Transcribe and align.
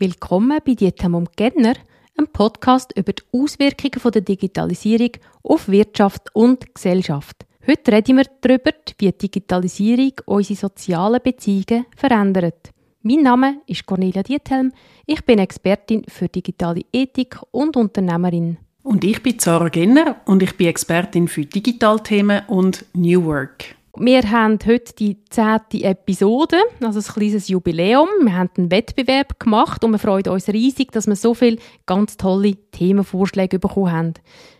Willkommen 0.00 0.60
bei 0.64 0.74
Dietemum 0.74 1.24
Genner, 1.34 1.74
einem 2.16 2.28
Podcast 2.32 2.96
über 2.96 3.12
die 3.12 3.24
Auswirkungen 3.32 4.12
der 4.12 4.22
Digitalisierung 4.22 5.10
auf 5.42 5.68
Wirtschaft 5.68 6.32
und 6.34 6.72
Gesellschaft. 6.72 7.44
Heute 7.66 7.90
reden 7.90 8.18
wir 8.18 8.26
darüber, 8.40 8.70
wie 8.98 9.10
die 9.10 9.18
Digitalisierung 9.18 10.12
unsere 10.26 10.56
sozialen 10.56 11.20
Beziehungen 11.20 11.86
verändert. 11.96 12.70
Mein 13.02 13.22
Name 13.22 13.60
ist 13.66 13.86
Cornelia 13.86 14.22
Diethelm. 14.22 14.70
Ich 15.04 15.24
bin 15.24 15.40
Expertin 15.40 16.04
für 16.06 16.28
digitale 16.28 16.82
Ethik 16.92 17.36
und 17.50 17.76
Unternehmerin. 17.76 18.58
Und 18.84 19.02
ich 19.02 19.20
bin 19.20 19.40
Sarah 19.40 19.68
Genner 19.68 20.20
und 20.26 20.44
ich 20.44 20.56
bin 20.56 20.68
Expertin 20.68 21.26
für 21.26 21.44
Digitalthemen 21.44 22.42
und 22.46 22.84
New 22.94 23.24
Work. 23.24 23.74
Wir 24.00 24.30
haben 24.30 24.60
heute 24.64 24.94
die 24.96 25.16
zehnte 25.28 25.82
Episode, 25.82 26.56
also 26.80 27.00
ein 27.00 27.14
kleines 27.14 27.48
Jubiläum. 27.48 28.08
Wir 28.20 28.36
haben 28.36 28.50
einen 28.56 28.70
Wettbewerb 28.70 29.40
gemacht 29.40 29.82
und 29.82 29.90
wir 29.90 29.98
freuen 29.98 30.28
uns 30.28 30.46
riesig, 30.46 30.92
dass 30.92 31.08
wir 31.08 31.16
so 31.16 31.34
viele 31.34 31.56
ganz 31.84 32.16
tolle 32.16 32.54
Themenvorschläge 32.70 33.58
bekommen 33.58 33.90
haben. 33.90 34.14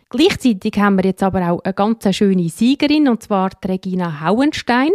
Gleichzeitig 0.09 0.77
haben 0.77 0.97
wir 0.97 1.05
jetzt 1.05 1.23
aber 1.23 1.51
auch 1.51 1.63
eine 1.63 1.73
ganz 1.73 2.13
schöne 2.13 2.49
Siegerin, 2.49 3.07
und 3.07 3.23
zwar 3.23 3.51
Regina 3.65 4.19
Hauenstein. 4.19 4.91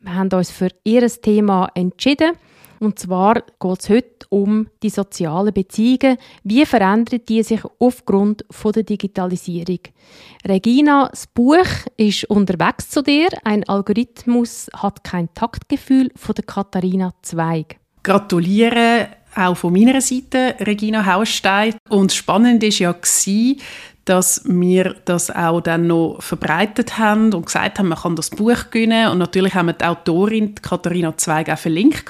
Wir 0.00 0.14
haben 0.14 0.28
uns 0.30 0.50
für 0.50 0.68
ihr 0.84 1.08
Thema 1.08 1.70
entschieden. 1.74 2.32
Und 2.80 2.98
zwar 2.98 3.34
geht 3.34 3.80
es 3.80 3.88
heute 3.88 4.26
um 4.28 4.68
die 4.82 4.90
sozialen 4.90 5.52
Beziehungen. 5.52 6.18
Wie 6.42 6.66
verändern 6.66 7.20
die 7.28 7.42
sich 7.42 7.60
aufgrund 7.78 8.44
von 8.50 8.72
der 8.72 8.82
Digitalisierung? 8.82 9.80
Regina, 10.46 11.08
das 11.08 11.26
Buch 11.26 11.66
ist 11.96 12.24
unterwegs 12.24 12.90
zu 12.90 13.02
dir. 13.02 13.28
Ein 13.44 13.68
Algorithmus 13.68 14.68
hat 14.74 15.04
kein 15.04 15.32
Taktgefühl 15.34 16.10
von 16.16 16.34
der 16.34 16.44
Katharina 16.44 17.14
Zweig. 17.22 17.78
Gratuliere 18.02 19.08
auch 19.34 19.56
von 19.56 19.72
meiner 19.72 20.00
Seite, 20.00 20.54
Regina 20.60 21.04
Haustein. 21.04 21.74
Und 21.88 22.12
spannend 22.12 22.62
ist 22.62 22.78
ja 22.78 22.94
dass 24.06 24.42
wir 24.44 24.94
das 25.04 25.30
auch 25.30 25.60
dann 25.60 25.88
noch 25.88 26.18
verbreitet 26.20 26.96
haben 26.96 27.34
und 27.34 27.46
gesagt 27.46 27.78
haben, 27.78 27.88
man 27.88 27.98
kann 27.98 28.16
das 28.16 28.30
Buch 28.30 28.70
gewinnen. 28.70 29.10
Und 29.10 29.18
natürlich 29.18 29.54
haben 29.54 29.66
wir 29.66 29.72
die 29.72 29.84
Autorin, 29.84 30.54
Katharina 30.54 31.16
Zweig, 31.16 31.50
auch 31.50 31.58
verlinkt. 31.58 32.04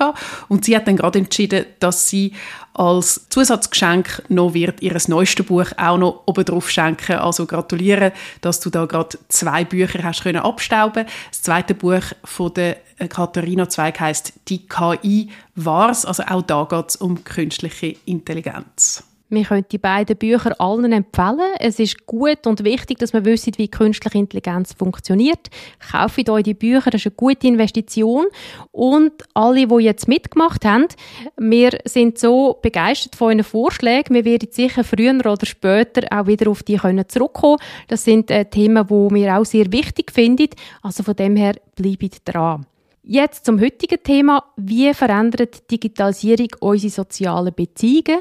Und 0.48 0.66
sie 0.66 0.77
hat 0.77 0.86
dann 0.86 0.97
gerade 0.97 1.19
entschieden, 1.19 1.64
dass 1.80 2.08
sie 2.08 2.34
als 2.75 3.27
Zusatzgeschenk 3.30 4.25
noch 4.28 4.53
wird 4.53 4.83
ihr 4.83 4.94
neuestes 5.08 5.47
Buch 5.47 5.69
auch 5.78 5.97
noch 5.97 6.22
oben 6.27 6.44
drauf 6.44 6.70
schenken. 6.70 7.16
Also 7.16 7.47
gratuliere, 7.47 8.12
dass 8.42 8.60
du 8.60 8.69
da 8.69 8.84
gerade 8.84 9.19
zwei 9.28 9.64
Bücher 9.64 10.03
hast 10.03 10.22
können 10.22 10.42
abstauben. 10.42 11.06
Das 11.31 11.42
zweite 11.42 11.75
Buch 11.75 12.03
von 12.25 12.53
der 12.53 12.77
Katharina 13.08 13.70
Zweig 13.70 13.98
heißt 13.98 14.34
Die 14.48 14.69
KI 14.69 15.31
war's. 15.55 16.05
Also 16.05 16.25
auch 16.25 16.42
da 16.42 16.66
geht 16.69 16.91
es 16.91 16.97
um 16.97 17.25
künstliche 17.25 17.97
Intelligenz. 18.05 19.03
Wir 19.28 19.44
können 19.44 19.64
die 19.72 19.78
beiden 19.78 20.16
Bücher 20.16 20.60
allen 20.60 20.92
empfehlen. 20.92 21.50
Es 21.58 21.80
ist 21.80 22.06
gut 22.06 22.46
und 22.46 22.62
wichtig, 22.62 22.98
dass 22.98 23.12
man 23.12 23.24
wissen, 23.24 23.55
wie 23.56 23.66
künstliche 23.66 24.19
Intelligenz 24.19 24.72
funktioniert. 24.72 25.48
Kauft 25.91 26.30
euch 26.30 26.44
die 26.44 26.55
Bücher, 26.55 26.91
das 26.91 27.00
ist 27.00 27.06
eine 27.06 27.16
gute 27.16 27.48
Investition. 27.48 28.27
Und 28.70 29.12
alle, 29.34 29.66
die 29.66 29.84
jetzt 29.84 30.06
mitgemacht 30.06 30.64
haben, 30.64 30.86
wir 31.36 31.77
sind 31.84 32.19
so 32.19 32.58
begeistert 32.62 33.16
von 33.16 33.28
euren 33.28 33.42
Vorschlägen. 33.44 34.14
Wir 34.14 34.24
werden 34.24 34.48
sicher 34.52 34.84
früher 34.84 35.14
oder 35.14 35.47
später 35.47 36.06
auch 36.16 36.28
wieder 36.28 36.48
auf 36.48 36.62
die 36.62 36.77
können 36.77 37.08
zurückkommen. 37.08 37.58
Das 37.88 38.04
sind 38.04 38.30
äh, 38.30 38.44
Themen, 38.44 38.86
die 38.86 39.14
wir 39.14 39.36
auch 39.36 39.44
sehr 39.44 39.72
wichtig 39.72 40.12
finden. 40.12 40.50
Also 40.82 41.02
von 41.02 41.16
dem 41.16 41.34
her 41.34 41.56
bleibt 41.74 42.20
dran. 42.24 42.66
Jetzt 43.02 43.44
zum 43.44 43.60
heutigen 43.60 44.02
Thema. 44.02 44.42
Wie 44.56 44.92
verändert 44.92 45.70
Digitalisierung 45.70 46.48
unsere 46.60 46.91
sozialen 46.91 47.54
Beziehungen? 47.54 48.19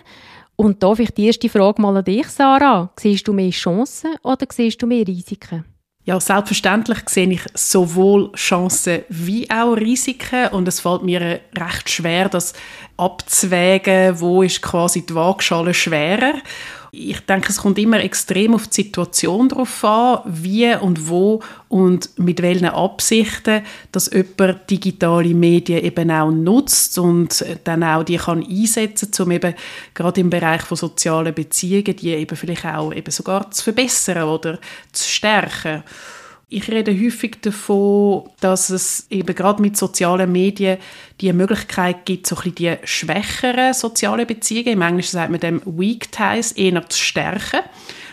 Und 0.56 0.82
da 0.82 0.96
vielleicht 0.96 1.18
die 1.18 1.28
erste 1.28 1.50
Frage 1.50 1.82
mal 1.82 1.98
an 1.98 2.06
dich, 2.06 2.28
Sarah. 2.28 2.90
Siehst 2.98 3.28
du 3.28 3.34
mehr 3.34 3.52
Chancen 3.52 4.16
oder 4.24 4.46
siehst 4.50 4.82
du 4.82 4.88
mehr 4.88 5.06
Risiken? 5.06 5.66
Ja, 6.06 6.20
selbstverständlich 6.20 7.00
sehe 7.10 7.32
ich 7.32 7.42
sowohl 7.56 8.32
Chancen 8.34 9.02
wie 9.10 9.50
auch 9.50 9.74
Risiken 9.74 10.50
und 10.50 10.68
es 10.68 10.80
fällt 10.80 11.02
mir 11.02 11.40
recht 11.58 11.90
schwer, 11.90 12.30
das 12.30 12.54
abzuwägen, 12.96 14.20
wo 14.20 14.44
ist 14.44 14.62
quasi 14.62 15.04
die 15.04 15.16
Waagschale 15.16 15.74
schwerer 15.74 16.36
ich 16.98 17.20
denke, 17.22 17.50
es 17.50 17.58
kommt 17.58 17.78
immer 17.78 18.00
extrem 18.00 18.56
auf 18.56 18.68
die 18.68 18.84
Situation 18.84 19.50
drauf 19.50 19.84
an, 19.84 20.20
wie 20.26 20.74
und 20.76 21.10
wo 21.10 21.42
und 21.68 22.18
mit 22.18 22.42
welchen 22.42 22.68
Absichten, 22.68 23.64
dass 23.92 24.12
jemand 24.12 24.70
digitale 24.70 25.34
Medien 25.34 25.84
eben 25.84 26.10
auch 26.10 26.32
nutzt 26.32 26.98
und 26.98 27.46
dann 27.66 27.84
auch 27.84 28.04
die 28.04 28.18
kann 28.18 28.46
einsetzen, 28.46 29.12
um 29.20 29.32
eben 29.32 29.56
gerade 29.94 30.22
im 30.22 30.30
Bereich 30.30 30.62
von 30.62 30.78
sozialen 30.78 31.34
Beziehungen 31.34 31.96
die 31.96 32.12
eben 32.12 32.36
vielleicht 32.36 32.66
auch 32.66 32.94
eben 32.94 33.12
sogar 33.12 33.52
zu 33.52 33.64
verbessern 33.64 34.24
oder 34.24 34.60
zu 34.92 35.10
stärken. 35.10 35.84
Ich 36.48 36.70
rede 36.70 36.94
häufig 36.94 37.38
davon, 37.42 38.30
dass 38.40 38.70
es 38.70 39.08
eben 39.10 39.36
gerade 39.36 39.62
mit 39.62 39.78
sozialen 39.78 40.32
Medien 40.32 40.78
die 41.20 41.34
Möglichkeit 41.34 42.06
gibt, 42.06 42.28
so 42.28 42.36
ein 42.36 42.52
bisschen 42.52 42.56
die 42.56 42.88
schwächeren 42.88 43.74
sozialen 43.74 44.28
Beziehungen, 44.28 44.74
im 44.74 44.82
Englischen 44.84 45.14
sagt 45.14 45.32
man 45.32 45.40
dem 45.40 45.62
Weak 45.66 46.12
Ties, 46.12 46.52
eher 46.52 46.88
zu 46.88 47.00
stärken. 47.00 47.62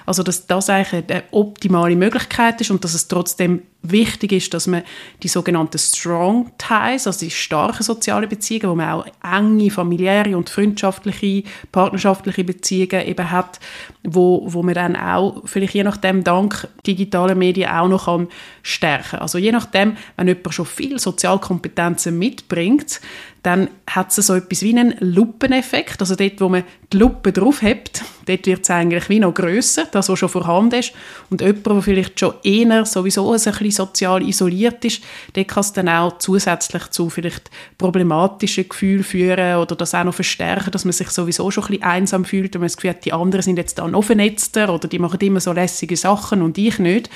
Also 0.06 0.22
dass 0.22 0.46
das 0.46 0.70
eigentlich 0.70 1.04
eine 1.08 1.24
optimale 1.30 1.96
Möglichkeit 1.96 2.60
ist 2.60 2.70
und 2.70 2.84
dass 2.84 2.94
es 2.94 3.08
trotzdem 3.08 3.62
wichtig 3.82 4.32
ist, 4.32 4.54
dass 4.54 4.66
man 4.66 4.82
die 5.22 5.28
sogenannten 5.28 5.78
Strong 5.78 6.52
Ties, 6.56 7.06
also 7.06 7.18
die 7.18 7.30
starken 7.30 7.82
sozialen 7.82 8.28
Beziehungen, 8.28 8.70
wo 8.70 8.74
man 8.76 8.90
auch 8.90 9.06
enge 9.22 9.70
familiäre 9.70 10.36
und 10.36 10.50
freundschaftliche, 10.50 11.42
partnerschaftliche 11.72 12.44
Beziehungen 12.44 13.06
eben 13.06 13.30
hat, 13.30 13.58
wo, 14.04 14.44
wo 14.46 14.62
man 14.62 14.74
dann 14.74 14.96
auch 14.96 15.42
vielleicht 15.44 15.74
je 15.74 15.82
nachdem 15.82 16.22
dank 16.22 16.68
digitaler 16.86 17.34
Medien 17.34 17.70
auch 17.70 17.88
noch 17.88 18.04
kann 18.04 18.28
stärken. 18.62 19.18
Also 19.18 19.38
je 19.38 19.52
nachdem, 19.52 19.96
wenn 20.16 20.28
jemand 20.28 20.54
schon 20.54 20.66
viel 20.66 20.98
Sozialkompetenzen 20.98 22.16
mitbringt, 22.16 23.00
dann 23.42 23.70
hat 23.88 24.16
es 24.16 24.26
so 24.26 24.34
etwas 24.34 24.62
wie 24.62 24.70
einen 24.70 24.94
Lupeneffekt. 25.00 26.00
Also 26.00 26.14
dort, 26.14 26.40
wo 26.40 26.48
man 26.48 26.62
die 26.92 26.98
Lupe 26.98 27.32
drauf 27.32 27.60
hat, 27.62 28.02
dort 28.26 28.46
wird 28.46 28.62
es 28.62 28.70
eigentlich 28.70 29.08
wie 29.08 29.18
noch 29.18 29.34
grösser, 29.34 29.86
das, 29.90 30.08
was 30.08 30.18
schon 30.18 30.28
vorhanden 30.28 30.78
ist. 30.78 30.92
Und 31.28 31.40
jemand, 31.40 31.66
der 31.66 31.82
vielleicht 31.82 32.20
schon 32.20 32.34
eher 32.44 32.84
sowieso 32.84 33.32
ein 33.32 33.32
bisschen 33.32 33.70
sozial 33.72 34.22
isoliert 34.22 34.84
ist, 34.84 35.02
der 35.34 35.44
kann 35.44 35.62
es 35.62 35.72
dann 35.72 35.88
auch 35.88 36.18
zusätzlich 36.18 36.88
zu 36.90 37.10
vielleicht 37.10 37.50
problematischen 37.78 38.68
Gefühlen 38.68 39.02
führen 39.02 39.56
oder 39.56 39.74
das 39.74 39.94
auch 39.94 40.04
noch 40.04 40.14
verstärken, 40.14 40.70
dass 40.70 40.84
man 40.84 40.92
sich 40.92 41.10
sowieso 41.10 41.50
schon 41.50 41.64
ein 41.64 41.68
bisschen 41.68 41.82
einsam 41.82 42.24
fühlt 42.24 42.54
und 42.54 42.60
man 42.60 42.68
das 42.68 42.76
Gefühl 42.76 42.90
hat, 42.90 43.04
die 43.04 43.12
anderen 43.12 43.42
sind 43.42 43.56
jetzt 43.56 43.76
da 43.76 43.88
noch 43.88 44.04
vernetzter 44.04 44.72
oder 44.72 44.86
die 44.86 45.00
machen 45.00 45.18
immer 45.20 45.40
so 45.40 45.52
lässige 45.52 45.96
Sachen 45.96 46.42
und 46.42 46.56
ich 46.58 46.78
nicht. 46.78 47.10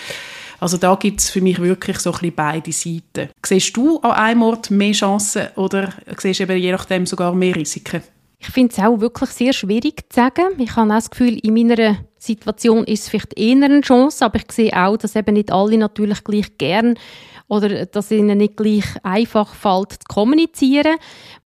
Also 0.58 0.76
da 0.76 0.94
gibt 0.94 1.20
es 1.20 1.30
für 1.30 1.40
mich 1.40 1.60
wirklich 1.60 1.98
so 1.98 2.10
ein 2.10 2.18
bisschen 2.18 2.34
beide 2.34 2.72
Seiten. 2.72 3.30
Siehst 3.44 3.76
du 3.76 3.98
an 4.00 4.12
einem 4.12 4.42
Ort 4.42 4.70
mehr 4.70 4.92
Chancen 4.92 5.48
oder 5.56 5.92
siehst 6.16 6.40
du 6.40 6.44
eben 6.44 6.58
je 6.58 6.72
nachdem 6.72 7.06
sogar 7.06 7.34
mehr 7.34 7.54
Risiken? 7.54 8.02
Ich 8.38 8.48
finde 8.48 8.72
es 8.72 8.78
auch 8.78 9.00
wirklich 9.00 9.30
sehr 9.30 9.52
schwierig 9.52 10.04
zu 10.10 10.16
sagen. 10.16 10.58
Ich 10.58 10.76
habe 10.76 10.90
auch 10.90 10.96
das 10.96 11.10
Gefühl, 11.10 11.38
in 11.38 11.54
meiner 11.54 11.96
Situation 12.18 12.84
ist 12.84 13.04
es 13.04 13.08
vielleicht 13.08 13.38
eher 13.38 13.56
eine 13.56 13.80
Chance, 13.80 14.24
aber 14.24 14.38
ich 14.38 14.52
sehe 14.52 14.72
auch, 14.72 14.96
dass 14.96 15.16
eben 15.16 15.34
nicht 15.34 15.52
alle 15.52 15.78
natürlich 15.78 16.22
gleich 16.22 16.58
gern 16.58 16.98
oder 17.48 17.86
dass 17.86 18.10
ihnen 18.10 18.38
nicht 18.38 18.56
gleich 18.56 18.84
einfach 19.02 19.54
fällt 19.54 19.92
zu 19.92 19.98
kommunizieren 20.08 20.96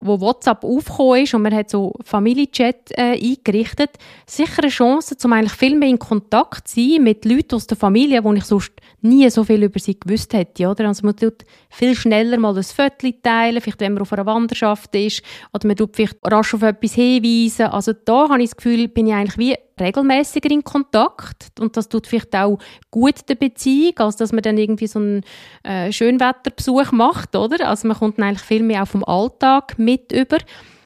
wo 0.05 0.19
WhatsApp 0.19 0.63
aufgekommen 0.63 1.23
ist 1.23 1.33
und 1.33 1.41
man 1.41 1.53
hat 1.53 1.69
so 1.69 1.93
Familienchat 2.03 2.91
äh, 2.91 3.13
eingerichtet, 3.13 3.91
sicher 4.25 4.63
eine 4.63 4.69
Chance, 4.69 5.15
um 5.23 5.33
eigentlich 5.33 5.53
viel 5.53 5.75
mehr 5.75 5.89
in 5.89 5.99
Kontakt 5.99 6.67
zu 6.67 6.75
sein 6.79 7.03
mit 7.03 7.25
Leuten 7.25 7.55
aus 7.55 7.67
der 7.67 7.77
Familie, 7.77 8.23
wo 8.23 8.33
ich 8.33 8.43
sonst 8.43 8.71
nie 9.01 9.29
so 9.29 9.43
viel 9.43 9.63
über 9.63 9.79
sie 9.79 9.99
gewusst 9.99 10.33
hätte. 10.33 10.67
Oder? 10.67 10.87
Also 10.87 11.05
man 11.05 11.15
tut 11.15 11.43
viel 11.69 11.95
schneller 11.95 12.37
mal 12.37 12.55
ein 12.55 12.63
Foto 12.63 13.09
teilen, 13.21 13.61
vielleicht 13.61 13.79
wenn 13.81 13.93
man 13.93 14.01
auf 14.01 14.13
einer 14.13 14.25
Wanderschaft 14.25 14.95
ist, 14.95 15.21
oder 15.53 15.67
man 15.67 15.75
tut 15.75 15.95
vielleicht 15.95 16.17
rasch 16.23 16.53
auf 16.53 16.61
etwas 16.61 16.93
hinweisen. 16.93 17.67
Also 17.67 17.93
da 17.93 18.29
habe 18.29 18.41
ich 18.41 18.49
das 18.49 18.57
Gefühl, 18.57 18.87
bin 18.87 19.07
ich 19.07 19.13
eigentlich 19.13 19.37
wie 19.37 19.55
regelmäßiger 19.79 20.51
in 20.51 20.63
Kontakt 20.63 21.59
und 21.59 21.75
das 21.77 21.89
tut 21.89 22.07
vielleicht 22.07 22.35
auch 22.35 22.57
gut 22.91 23.27
der 23.27 23.35
Beziehung, 23.35 23.97
als 23.97 24.17
dass 24.17 24.31
man 24.31 24.41
dann 24.41 24.57
irgendwie 24.57 24.87
so 24.87 24.99
einen 24.99 25.21
äh, 25.63 25.91
Schönwetterbesuch 25.91 26.91
macht, 26.91 27.35
oder? 27.35 27.67
Also 27.67 27.87
man 27.87 27.97
kommt 27.97 28.17
dann 28.17 28.25
eigentlich 28.25 28.41
viel 28.41 28.63
mehr 28.63 28.83
auch 28.83 28.87
vom 28.87 29.03
Alltag 29.03 29.77
mit 29.77 30.11
über. 30.11 30.37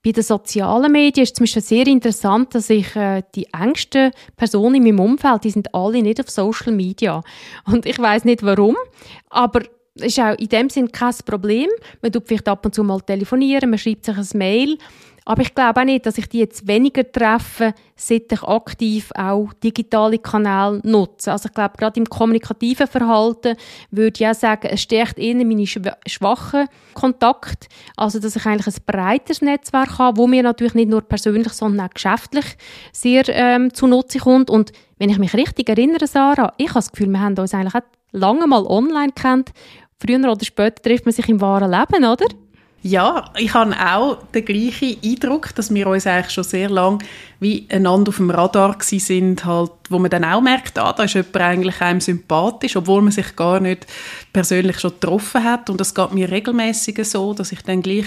Bei 0.04 0.12
den 0.12 0.24
sozialen 0.24 0.92
Medien 0.92 1.24
ist 1.24 1.32
es 1.32 1.34
zum 1.34 1.44
Beispiel 1.44 1.62
sehr 1.62 1.88
interessant, 1.88 2.56
dass 2.56 2.70
ich 2.70 2.96
äh, 2.96 3.24
die 3.36 3.48
engsten 3.52 4.12
Personen 4.38 4.76
in 4.76 4.84
meinem 4.84 5.00
Umfeld, 5.00 5.44
die 5.44 5.50
sind 5.50 5.74
alle 5.74 6.02
nicht 6.02 6.20
auf 6.20 6.30
Social 6.30 6.72
Media 6.72 7.22
und 7.66 7.86
ich 7.86 8.00
weiß 8.00 8.24
nicht 8.24 8.44
warum, 8.44 8.78
aber 9.30 9.64
ist 10.02 10.20
auch 10.20 10.38
in 10.38 10.50
dem 10.50 10.70
Sinn 10.70 10.92
kein 10.92 11.14
Problem. 11.26 11.70
Man 12.02 12.12
tut 12.12 12.28
vielleicht 12.28 12.48
ab 12.48 12.66
und 12.66 12.76
zu 12.76 12.84
mal 12.84 13.02
telefonieren, 13.02 13.70
man 13.70 13.80
schreibt 13.80 14.06
sich 14.06 14.18
ein 14.18 14.38
Mail. 14.38 14.78
Aber 15.28 15.42
ich 15.42 15.54
glaube 15.54 15.82
auch 15.82 15.84
nicht, 15.84 16.06
dass 16.06 16.18
ich 16.18 16.30
die 16.30 16.40
jetzt 16.40 16.66
weniger 16.68 17.12
treffe, 17.12 17.74
seit 17.98 18.32
ich 18.32 18.44
aktiv 18.44 19.12
auch 19.14 19.52
digitale 19.62 20.20
Kanäle 20.20 20.80
nutze. 20.86 21.34
Also 21.34 21.50
ich 21.50 21.54
glaube, 21.54 21.76
gerade 21.78 22.00
im 22.00 22.06
kommunikativen 22.06 22.88
Verhalten 22.88 23.58
würde 23.92 24.14
ich 24.18 24.26
auch 24.26 24.34
sagen, 24.34 24.70
es 24.72 24.84
stärkt 24.84 25.20
eher 25.20 25.36
meine 25.36 25.68
schwachen 25.68 26.70
Kontakte. 26.94 27.68
Also, 27.98 28.20
dass 28.20 28.38
ich 28.38 28.46
eigentlich 28.46 28.74
ein 28.74 28.84
breites 28.86 29.42
Netzwerk 29.42 30.00
habe, 30.00 30.16
wo 30.16 30.28
mir 30.28 30.44
natürlich 30.44 30.76
nicht 30.76 30.90
nur 30.90 31.02
persönlich, 31.02 31.52
sondern 31.52 31.88
auch 31.88 31.94
geschäftlich 31.94 32.46
sehr 32.94 33.28
ähm, 33.28 33.74
zunutze 33.74 34.20
kommt. 34.20 34.50
Und 34.50 34.72
wenn 34.98 35.10
ich 35.10 35.18
mich 35.18 35.34
richtig 35.34 35.68
erinnere, 35.68 36.08
Sarah, 36.08 36.54
ich 36.56 36.70
habe 36.70 36.76
das 36.76 36.92
Gefühl, 36.92 37.10
wir 37.10 37.20
haben 37.20 37.38
uns 37.38 37.54
eigentlich 37.54 37.76
auch 37.76 37.82
lange 38.14 38.48
mal 38.48 38.66
online 38.66 39.12
kennt. 39.12 39.52
Früher 40.00 40.32
oder 40.32 40.46
später 40.46 40.82
trifft 40.82 41.06
man 41.06 41.14
sich 41.14 41.28
im 41.28 41.42
wahren 41.42 41.72
Leben, 41.72 42.06
oder? 42.06 42.28
Ja, 42.84 43.34
ich 43.38 43.54
habe 43.54 43.76
auch 43.76 44.20
den 44.34 44.46
gleichen 44.46 44.98
Eindruck, 45.04 45.54
dass 45.56 45.74
wir 45.74 45.88
uns 45.88 46.06
eigentlich 46.06 46.32
schon 46.32 46.44
sehr 46.44 46.70
lange 46.70 47.00
wie 47.40 47.66
einander 47.70 48.10
auf 48.10 48.18
dem 48.18 48.30
Radar 48.30 48.78
sind, 48.80 49.46
halt, 49.46 49.72
wo 49.90 50.00
man 50.00 50.12
dann 50.12 50.24
auch 50.24 50.42
merkt, 50.42 50.78
ah, 50.78 50.94
da 50.94 51.04
ist 51.04 51.16
jemand 51.16 51.36
eigentlich 51.38 51.82
einem 51.82 52.02
sympathisch, 52.02 52.76
obwohl 52.76 53.02
man 53.02 53.12
sich 53.12 53.36
gar 53.36 53.60
nicht 53.60 53.88
persönlich 54.32 54.80
schon 54.80 54.92
getroffen 54.92 55.44
hat. 55.44 55.70
Und 55.70 55.82
das 55.82 55.94
geht 55.94 56.14
mir 56.14 56.32
regelmäßig 56.32 57.04
so, 57.06 57.34
dass 57.34 57.52
ich 57.52 57.62
dann 57.64 57.82
gleich 57.82 58.06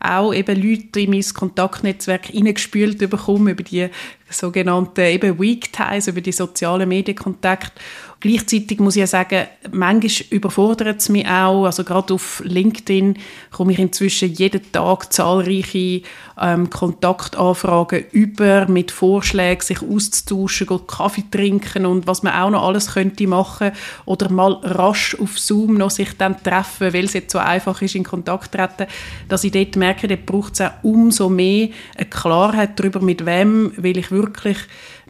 auch 0.00 0.34
eben 0.34 0.62
Leute 0.62 1.00
in 1.00 1.10
mein 1.10 1.24
Kontaktnetzwerk 1.24 2.26
hineingespült 2.26 2.98
bekomme 2.98 3.52
über 3.52 3.62
die 3.62 3.88
sogenannten 4.28 5.00
eben 5.00 5.40
Weak 5.40 5.72
Ties, 5.72 6.08
über 6.08 6.20
die 6.20 6.32
sozialen 6.32 6.88
Medienkontakte. 6.88 7.72
Gleichzeitig 8.20 8.80
muss 8.80 8.96
ich 8.96 9.00
ja 9.00 9.06
sagen, 9.06 9.46
manchmal 9.72 10.26
überfordert 10.28 11.00
es 11.00 11.08
mich 11.08 11.26
auch. 11.26 11.64
Also 11.64 11.84
gerade 11.84 12.12
auf 12.12 12.42
LinkedIn 12.44 13.16
komme 13.50 13.72
ich 13.72 13.78
inzwischen 13.78 14.34
jeden 14.34 14.70
Tag 14.72 15.10
zahlreiche 15.10 16.02
ähm, 16.38 16.68
Kontaktanfragen 16.68 18.04
über 18.12 18.66
mit 18.68 18.90
Vorschlägen, 18.90 19.62
sich 19.62 19.80
auszutauschen, 19.82 20.86
Kaffee 20.86 21.24
trinken 21.30 21.86
und 21.86 22.06
was 22.06 22.22
man 22.22 22.34
auch 22.34 22.50
noch 22.50 22.66
alles 22.66 22.92
könnte 22.92 23.26
machen 23.26 23.72
oder 24.04 24.30
mal 24.30 24.52
rasch 24.62 25.16
auf 25.18 25.38
Zoom 25.38 25.74
noch 25.74 25.90
sich 25.90 26.14
dann 26.18 26.42
treffen, 26.42 26.92
weil 26.92 27.06
es 27.06 27.14
jetzt 27.14 27.32
so 27.32 27.38
einfach 27.38 27.80
ist, 27.80 27.94
in 27.94 28.04
Kontakt 28.04 28.52
treten, 28.52 28.86
dass 29.28 29.44
ich 29.44 29.52
dort 29.52 29.76
merke, 29.76 30.08
dort 30.08 30.26
braucht 30.26 30.54
es 30.54 30.60
auch 30.60 30.72
umso 30.82 31.30
mehr 31.30 31.70
eine 31.96 32.06
Klarheit 32.06 32.78
darüber, 32.78 33.00
mit 33.00 33.24
wem 33.24 33.72
will 33.76 33.96
ich 33.96 34.10
wirklich 34.10 34.58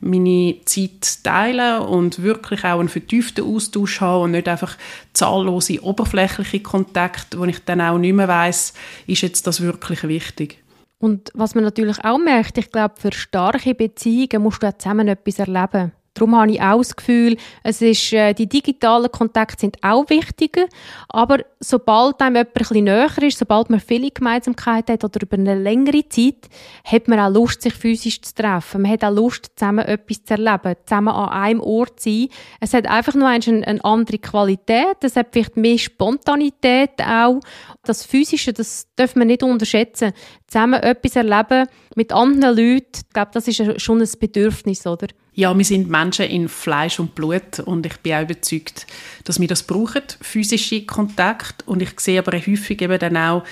meine 0.01 0.57
Zeit 0.65 1.23
teilen 1.23 1.83
und 1.83 2.23
wirklich 2.23 2.65
auch 2.65 2.81
einen 2.81 2.89
vertieften 2.89 3.45
Austausch 3.45 4.01
haben 4.01 4.25
und 4.25 4.31
nicht 4.33 4.49
einfach 4.49 4.77
zahllose 5.13 5.83
oberflächliche 5.83 6.61
Kontakte, 6.61 7.39
wo 7.39 7.45
ich 7.45 7.65
dann 7.65 7.81
auch 7.81 7.99
nicht 7.99 8.15
mehr 8.15 8.29
weiss, 8.29 8.73
ist 9.07 9.23
jetzt 9.23 9.47
das 9.47 9.61
wirklich 9.61 10.03
wichtig. 10.05 10.63
Und 10.99 11.31
was 11.35 11.55
man 11.55 11.65
natürlich 11.65 12.05
auch 12.05 12.19
merkt, 12.19 12.59
ich 12.59 12.71
glaube, 12.71 12.95
für 12.99 13.13
starke 13.13 13.75
Beziehungen 13.75 14.43
musst 14.43 14.63
du 14.63 14.67
ja 14.67 14.79
zusammen 14.79 15.09
etwas 15.09 15.39
erleben. 15.39 15.93
Darum 16.21 16.37
habe 16.37 16.53
ich 16.53 16.61
auch 16.61 16.79
das 16.79 16.95
Gefühl, 16.95 17.39
es 17.63 17.81
ist, 17.81 18.13
äh, 18.13 18.35
die 18.35 18.47
digitalen 18.47 19.11
Kontakte 19.11 19.59
sind 19.59 19.79
auch 19.83 20.11
wichtiger, 20.11 20.67
aber 21.09 21.39
sobald 21.61 22.21
einem 22.21 22.37
jemand 22.37 22.49
ein 22.49 22.53
bisschen 22.53 22.85
näher 22.85 23.23
ist, 23.23 23.39
sobald 23.39 23.71
man 23.71 23.81
viele 23.81 24.11
Gemeinsamkeiten 24.11 24.93
hat 24.93 25.05
oder 25.05 25.23
über 25.23 25.39
eine 25.39 25.59
längere 25.59 26.07
Zeit, 26.11 26.51
hat 26.85 27.09
man 27.09 27.21
auch 27.21 27.33
Lust, 27.33 27.63
sich 27.63 27.73
physisch 27.73 28.21
zu 28.21 28.35
treffen. 28.35 28.83
Man 28.83 28.91
hat 28.91 29.03
auch 29.03 29.15
Lust, 29.15 29.53
zusammen 29.57 29.87
etwas 29.87 30.23
zu 30.23 30.35
erleben, 30.35 30.75
zusammen 30.85 31.09
an 31.09 31.29
einem 31.31 31.61
Ort 31.63 32.01
zu 32.01 32.11
sein. 32.11 32.29
Es 32.61 32.75
hat 32.75 32.87
einfach 32.87 33.15
nur 33.15 33.29
eine, 33.29 33.67
eine 33.67 33.83
andere 33.83 34.19
Qualität, 34.19 34.99
es 35.01 35.17
hat 35.17 35.29
vielleicht 35.33 35.57
mehr 35.57 35.79
Spontanität 35.79 37.01
auch. 37.03 37.41
Das 37.83 38.05
Physische, 38.05 38.53
das 38.53 38.89
darf 38.95 39.17
man 39.17 39.29
nicht 39.29 39.43
unterschätzen. 39.43 40.13
Zusammen 40.47 40.83
etwas 40.83 41.17
erleben 41.17 41.67
mit 41.97 42.13
anderen 42.13 42.57
Leuten, 42.57 42.91
ich 42.95 43.09
glaube, 43.15 43.31
das 43.33 43.49
ist 43.49 43.81
schon 43.81 44.03
ein 44.03 44.09
Bedürfnis, 44.21 44.87
oder? 44.87 45.07
Ja, 45.35 45.57
wir 45.57 45.65
sind 45.65 45.89
Menschen 45.89 46.27
in 46.27 46.49
Fleisch 46.49 46.99
und 46.99 47.15
Blut 47.15 47.61
und 47.61 47.87
ich 47.87 47.97
bin 47.99 48.15
auch 48.15 48.23
überzeugt, 48.23 48.87
dass 49.25 49.41
wir 49.41 49.47
das 49.47 49.63
brauchen, 49.63 50.03
physische 50.21 50.85
Kontakt. 50.85 51.67
Und 51.67 51.83
ich 51.83 51.99
sehe 52.01 52.19
aber 52.19 52.37
häufig 52.37 52.83
eben 52.83 52.99
dann 52.99 53.17
auch 53.17 53.45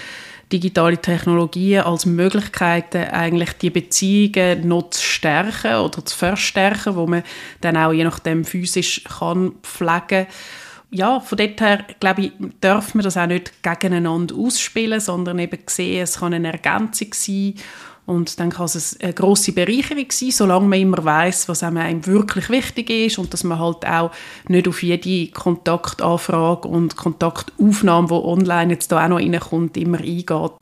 digitale 0.53 0.99
Technologien 0.99 1.83
als 1.83 2.07
Möglichkeiten, 2.07 3.05
eigentlich 3.11 3.53
die 3.53 3.71
Beziehungen 3.71 4.67
noch 4.67 4.91
zu 4.91 5.03
stärken 5.03 5.77
oder 5.77 6.05
zu 6.05 6.17
verstärken, 6.17 6.97
wo 6.97 7.07
man 7.07 7.23
dann 7.61 7.77
auch 7.77 7.93
je 7.93 8.05
nachdem 8.05 8.45
physisch 8.45 9.05
kann 9.05 9.53
pflegen 9.63 10.27
ja, 10.91 11.21
von 11.21 11.37
dort 11.37 11.61
her, 11.61 11.85
glaube 12.01 12.23
ich, 12.23 12.33
darf 12.61 12.95
man 12.95 13.05
das 13.05 13.17
auch 13.17 13.27
nicht 13.27 13.63
gegeneinander 13.63 14.35
ausspielen, 14.35 15.01
sondern 15.01 15.39
eben 15.39 15.59
sehen, 15.67 16.03
es 16.03 16.19
kann 16.19 16.33
eine 16.33 16.53
Ergänzung 16.53 17.09
sein 17.13 17.55
und 18.09 18.41
dann 18.41 18.49
kann 18.49 18.65
es 18.65 18.99
eine 19.01 19.13
grosse 19.13 19.53
Bereicherung 19.53 20.07
sein, 20.11 20.31
solange 20.31 20.67
man 20.67 20.81
immer 20.81 21.05
weiß, 21.05 21.47
was 21.51 21.63
einem 21.63 22.07
wirklich 22.07 22.49
wichtig 22.49 22.89
ist 22.89 23.19
und 23.19 23.35
dass 23.35 23.45
man 23.45 23.59
halt 23.59 23.87
auch 23.87 24.11
nicht 24.49 24.67
auf 24.67 24.83
jede 24.83 25.31
Kontaktanfrage 25.31 26.69
und 26.69 26.97
Kontaktaufnahme, 26.97 28.09
die 28.09 28.15
online 28.15 28.73
jetzt 28.73 28.91
da 28.91 29.05
auch 29.05 29.09
noch 29.09 29.19
reinkommt, 29.19 29.77
immer 29.77 29.99
eingeht. 29.99 30.53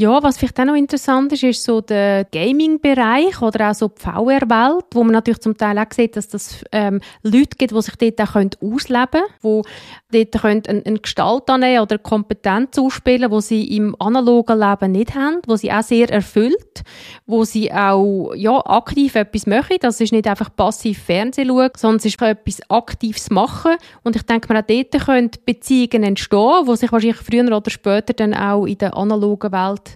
Ja, 0.00 0.22
was 0.22 0.38
vielleicht 0.38 0.58
auch 0.58 0.64
noch 0.64 0.76
interessant 0.76 1.30
ist, 1.34 1.42
ist 1.42 1.62
so 1.62 1.82
der 1.82 2.24
Gaming-Bereich 2.24 3.42
oder 3.42 3.70
auch 3.70 3.74
so 3.74 3.88
die 3.88 4.00
VR-Welt, 4.00 4.86
wo 4.94 5.04
man 5.04 5.12
natürlich 5.12 5.40
zum 5.40 5.58
Teil 5.58 5.78
auch 5.78 5.92
sieht, 5.92 6.16
dass 6.16 6.26
das 6.26 6.64
ähm, 6.72 7.02
Leute 7.22 7.58
gibt, 7.58 7.72
die 7.72 7.82
sich 7.82 7.96
dort 7.96 8.20
auch 8.22 8.34
ausleben 8.34 9.24
können, 9.42 9.62
die 10.10 10.30
dort 10.30 10.42
können 10.42 10.62
eine, 10.66 10.86
eine 10.86 10.98
Gestalt 11.00 11.50
annehmen 11.50 11.82
oder 11.82 11.98
Kompetenz 11.98 12.78
ausspielen, 12.78 13.30
die 13.30 13.40
sie 13.42 13.76
im 13.76 13.94
analogen 13.98 14.58
Leben 14.58 14.92
nicht 14.92 15.14
haben, 15.14 15.42
wo 15.46 15.56
sie 15.56 15.70
auch 15.70 15.82
sehr 15.82 16.08
erfüllt, 16.08 16.82
wo 17.26 17.44
sie 17.44 17.70
auch 17.70 18.32
ja, 18.34 18.58
aktiv 18.64 19.16
etwas 19.16 19.46
machen. 19.46 19.76
Das 19.82 20.00
ist 20.00 20.12
nicht 20.14 20.26
einfach 20.26 20.48
passiv 20.56 21.02
Fernsehen 21.02 21.48
schauen, 21.48 21.72
sondern 21.76 21.98
es 21.98 22.06
ist 22.06 22.22
etwas 22.22 22.62
Aktives 22.70 23.28
machen. 23.28 23.76
Und 24.02 24.16
ich 24.16 24.22
denke 24.22 24.50
mir, 24.50 24.60
auch 24.60 24.66
dort 24.66 25.04
können 25.04 25.30
Beziehungen 25.44 26.04
entstehen, 26.04 26.64
die 26.66 26.76
sich 26.76 26.90
wahrscheinlich 26.90 27.18
früher 27.18 27.54
oder 27.54 27.70
später 27.70 28.14
dann 28.14 28.32
auch 28.32 28.64
in 28.64 28.78
der 28.78 28.96
analogen 28.96 29.52
Welt 29.52 29.89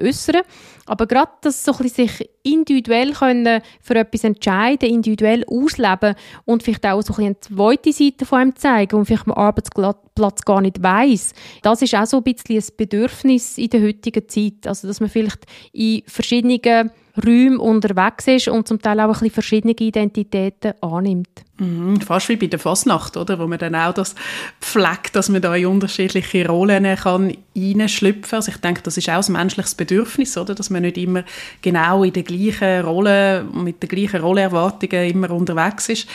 äußern. 0.00 0.42
Aber 0.86 1.06
gerade 1.06 1.32
das 1.42 1.64
so 1.64 1.72
sich 1.72 2.28
individuell 2.42 3.12
können 3.12 3.60
für 3.80 3.94
etwas 3.94 4.24
entscheiden, 4.24 4.88
individuell 4.88 5.44
ausleben 5.46 6.14
und 6.44 6.62
vielleicht 6.62 6.86
auch 6.86 7.02
so 7.02 7.14
ein 7.14 7.26
eine 7.26 7.40
zweite 7.40 7.92
Seite 7.92 8.26
von 8.26 8.40
einem 8.40 8.56
zeigen 8.56 8.96
und 8.96 9.06
vielleicht 9.06 9.26
am 9.26 9.34
Arbeitsplatz 9.34 10.42
gar 10.42 10.60
nicht 10.60 10.82
weiß. 10.82 11.34
Das 11.62 11.82
ist 11.82 11.94
auch 11.94 12.06
so 12.06 12.18
ein 12.18 12.22
bisschen 12.22 12.56
ein 12.56 12.76
Bedürfnis 12.76 13.58
in 13.58 13.70
der 13.70 13.82
heutigen 13.82 14.28
Zeit. 14.28 14.66
Also, 14.66 14.88
dass 14.88 15.00
man 15.00 15.10
vielleicht 15.10 15.44
in 15.72 16.02
verschiedenen 16.06 16.90
Räumen 17.24 17.58
unterwegs 17.58 18.26
ist 18.26 18.48
und 18.48 18.66
zum 18.68 18.80
Teil 18.80 19.00
auch 19.00 19.04
ein 19.04 19.12
bisschen 19.12 19.30
verschiedene 19.30 19.74
Identitäten 19.74 20.74
annimmt. 20.80 21.28
Mhm, 21.58 22.00
fast 22.00 22.28
wie 22.28 22.36
bei 22.36 22.46
der 22.46 22.58
Fasnacht, 22.58 23.16
oder? 23.16 23.38
Wo 23.38 23.46
man 23.46 23.58
dann 23.58 23.74
auch 23.74 23.92
das 23.92 24.14
pflegt, 24.60 25.14
dass 25.14 25.28
man 25.28 25.42
da 25.42 25.54
in 25.54 25.66
unterschiedliche 25.66 26.46
Rollen 26.48 26.96
kann 26.96 27.36
reinschlüpfen. 27.56 28.36
Also 28.36 28.50
ich 28.50 28.58
denke, 28.58 28.82
das 28.82 28.96
ist 28.96 29.10
auch 29.10 29.26
ein 29.26 29.32
menschliches 29.32 29.74
Bedürfnis, 29.74 30.36
oder? 30.38 30.54
Dass 30.54 30.70
man 30.70 30.82
nicht 30.82 30.96
immer 30.96 31.24
genau 31.60 32.02
in 32.04 32.12
der 32.12 32.22
gleichen 32.22 32.82
Rolle, 32.84 33.44
mit 33.52 33.82
den 33.82 33.88
gleichen 33.88 34.20
Rollenerwartungen 34.20 35.10
immer 35.10 35.30
unterwegs 35.30 35.88
ist. 35.90 36.08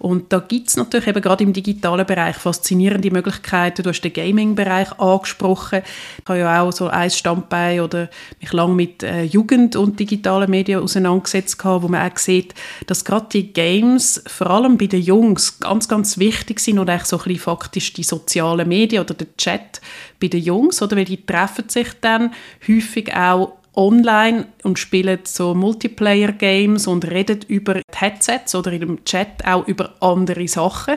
Und 0.00 0.32
da 0.32 0.38
gibt 0.38 0.68
es 0.68 0.78
natürlich 0.78 1.08
eben 1.08 1.20
gerade 1.20 1.44
im 1.44 1.52
digitalen 1.52 2.06
Bereich 2.06 2.36
faszinierende 2.36 3.10
Möglichkeiten. 3.10 3.82
Du 3.82 3.90
hast 3.90 4.00
den 4.00 4.14
Gaming-Bereich 4.14 4.98
angesprochen. 4.98 5.82
Ich 6.18 6.24
habe 6.26 6.38
ja 6.38 6.62
auch 6.62 6.72
so 6.72 6.88
ein 6.88 7.10
Standbein 7.10 7.80
oder 7.80 8.08
mich 8.40 8.50
lange 8.54 8.74
mit 8.74 9.02
äh, 9.02 9.24
Jugend 9.24 9.76
und 9.76 10.00
digitalen 10.00 10.50
Medien 10.50 10.82
auseinandergesetzt 10.82 11.62
wo 11.62 11.86
man 11.88 12.10
auch 12.10 12.16
sieht, 12.16 12.54
dass 12.86 13.04
gerade 13.04 13.26
die 13.30 13.52
Games 13.52 14.22
vor 14.26 14.48
allem 14.48 14.78
bei 14.78 14.86
den 14.86 15.02
Jungs 15.02 15.60
ganz, 15.60 15.86
ganz 15.86 16.16
wichtig 16.16 16.60
sind 16.60 16.78
und 16.78 16.88
eigentlich 16.88 17.04
so 17.04 17.18
ein 17.18 17.24
bisschen 17.24 17.40
faktisch 17.40 17.92
die 17.92 18.02
sozialen 18.02 18.66
Medien 18.66 19.02
oder 19.02 19.12
der 19.12 19.36
Chat 19.36 19.82
bei 20.18 20.28
den 20.28 20.42
Jungs, 20.42 20.80
oder? 20.80 20.96
Weil 20.96 21.04
die 21.04 21.26
treffen 21.26 21.68
sich 21.68 21.88
dann 22.00 22.32
häufig 22.66 23.14
auch 23.14 23.59
online 23.80 24.46
und 24.62 24.78
spielen 24.78 25.20
so 25.24 25.54
Multiplayer-Games 25.54 26.86
und 26.86 27.10
reden 27.10 27.40
über 27.48 27.80
Headsets 27.94 28.54
oder 28.54 28.72
in 28.72 28.80
dem 28.80 29.04
Chat 29.06 29.42
auch 29.46 29.66
über 29.66 29.94
andere 30.00 30.46
Sachen. 30.46 30.96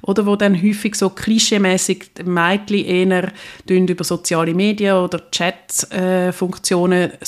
Oder 0.00 0.24
wo 0.24 0.34
dann 0.34 0.60
häufig 0.60 0.94
so 0.94 1.10
klischeemäßig 1.10 2.12
Mädchen 2.24 2.86
eher 2.86 3.32
über 3.68 4.04
soziale 4.04 4.54
Medien 4.54 4.96
oder 4.96 5.30
Chat-Funktionen 5.30 7.10
äh, 7.10 7.18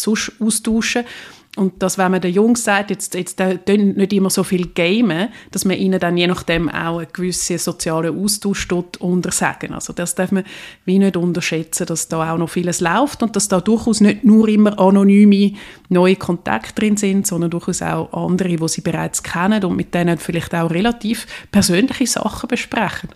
austauschen 0.41 1.05
und 1.57 1.83
dass, 1.83 1.97
wenn 1.97 2.11
man 2.11 2.21
den 2.21 2.35
Jungs 2.35 2.65
sagt, 2.65 2.91
jetzt, 2.91 3.15
jetzt 3.15 3.39
nicht 3.39 4.13
immer 4.13 4.29
so 4.29 4.45
viel 4.45 4.69
gamen, 4.69 5.31
dass 5.51 5.65
man 5.65 5.79
ihnen 5.79 5.99
dann 5.99 6.19
je 6.19 6.27
nachdem 6.27 6.69
auch 6.69 6.99
einen 6.99 7.09
gewissen 7.13 7.57
sozialen 7.57 8.23
Austausch 8.23 8.69
untersagen. 9.01 9.73
Also 9.73 9.95
das 9.95 10.15
darf 10.15 10.33
man 10.33 10.45
wie 10.85 10.99
nicht 10.99 11.17
unterschätzen, 11.17 11.87
dass 11.87 12.09
da 12.09 12.33
auch 12.33 12.39
noch 12.39 12.51
vieles 12.51 12.81
läuft 12.81 13.23
und 13.23 13.35
dass 13.37 13.49
da 13.49 13.61
durchaus 13.61 14.03
nicht 14.03 14.23
nur 14.23 14.49
immer 14.49 14.79
anonyme 14.79 15.53
neue 15.89 16.17
Kontakte 16.17 16.75
drin 16.75 16.99
sind, 16.99 17.27
sondern 17.27 17.51
durchaus 17.51 17.81
auch 17.81 18.13
andere, 18.13 18.57
die 18.57 18.69
sie 18.69 18.83
bereits 18.83 19.23
kennen 19.23 19.65
und 19.65 19.77
mit 19.77 19.95
denen 19.95 20.19
vielleicht 20.19 20.55
auch 20.55 20.71
relativ 20.71 21.27
persönliche 21.51 22.07
Sachen 22.07 22.49
besprechen. 22.49 23.09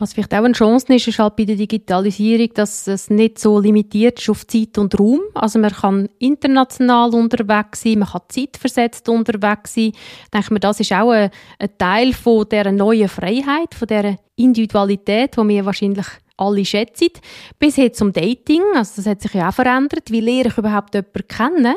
Was 0.00 0.14
vielleicht 0.14 0.32
auch 0.32 0.44
eine 0.44 0.54
Chance 0.54 0.86
ist, 0.94 1.08
ist 1.08 1.18
halt 1.18 1.36
bei 1.36 1.44
der 1.44 1.56
Digitalisierung, 1.56 2.48
dass 2.54 2.86
es 2.86 3.10
nicht 3.10 3.38
so 3.38 3.60
limitiert 3.60 4.18
ist 4.18 4.30
auf 4.30 4.46
Zeit 4.46 4.78
und 4.78 4.98
Raum. 4.98 5.20
Also 5.34 5.58
man 5.58 5.70
kann 5.70 6.08
international 6.18 7.14
unterwegs 7.14 7.82
sein, 7.82 7.98
man 7.98 8.08
kann 8.08 8.22
zeitversetzt 8.28 9.06
unterwegs 9.10 9.74
sein. 9.74 9.92
Ich 9.92 10.30
denke 10.32 10.54
mir, 10.54 10.60
das 10.60 10.80
ist 10.80 10.94
auch 10.94 11.10
ein, 11.10 11.28
ein 11.58 11.68
Teil 11.76 12.14
von 12.14 12.48
dieser 12.48 12.72
neuen 12.72 13.10
Freiheit, 13.10 13.74
von 13.74 13.88
dieser 13.88 14.16
Individualität, 14.36 15.36
die 15.36 15.48
wir 15.48 15.66
wahrscheinlich 15.66 16.06
alle 16.38 16.64
schätzen. 16.64 17.10
Bis 17.58 17.74
hin 17.74 17.92
zum 17.92 18.10
Dating, 18.10 18.62
also 18.74 18.92
das 18.96 19.06
hat 19.06 19.20
sich 19.20 19.34
ja 19.34 19.50
auch 19.50 19.54
verändert. 19.54 20.10
Wie 20.10 20.20
lehre 20.20 20.48
ich 20.48 20.56
überhaupt 20.56 20.94
jemanden 20.94 21.28
kennen? 21.28 21.74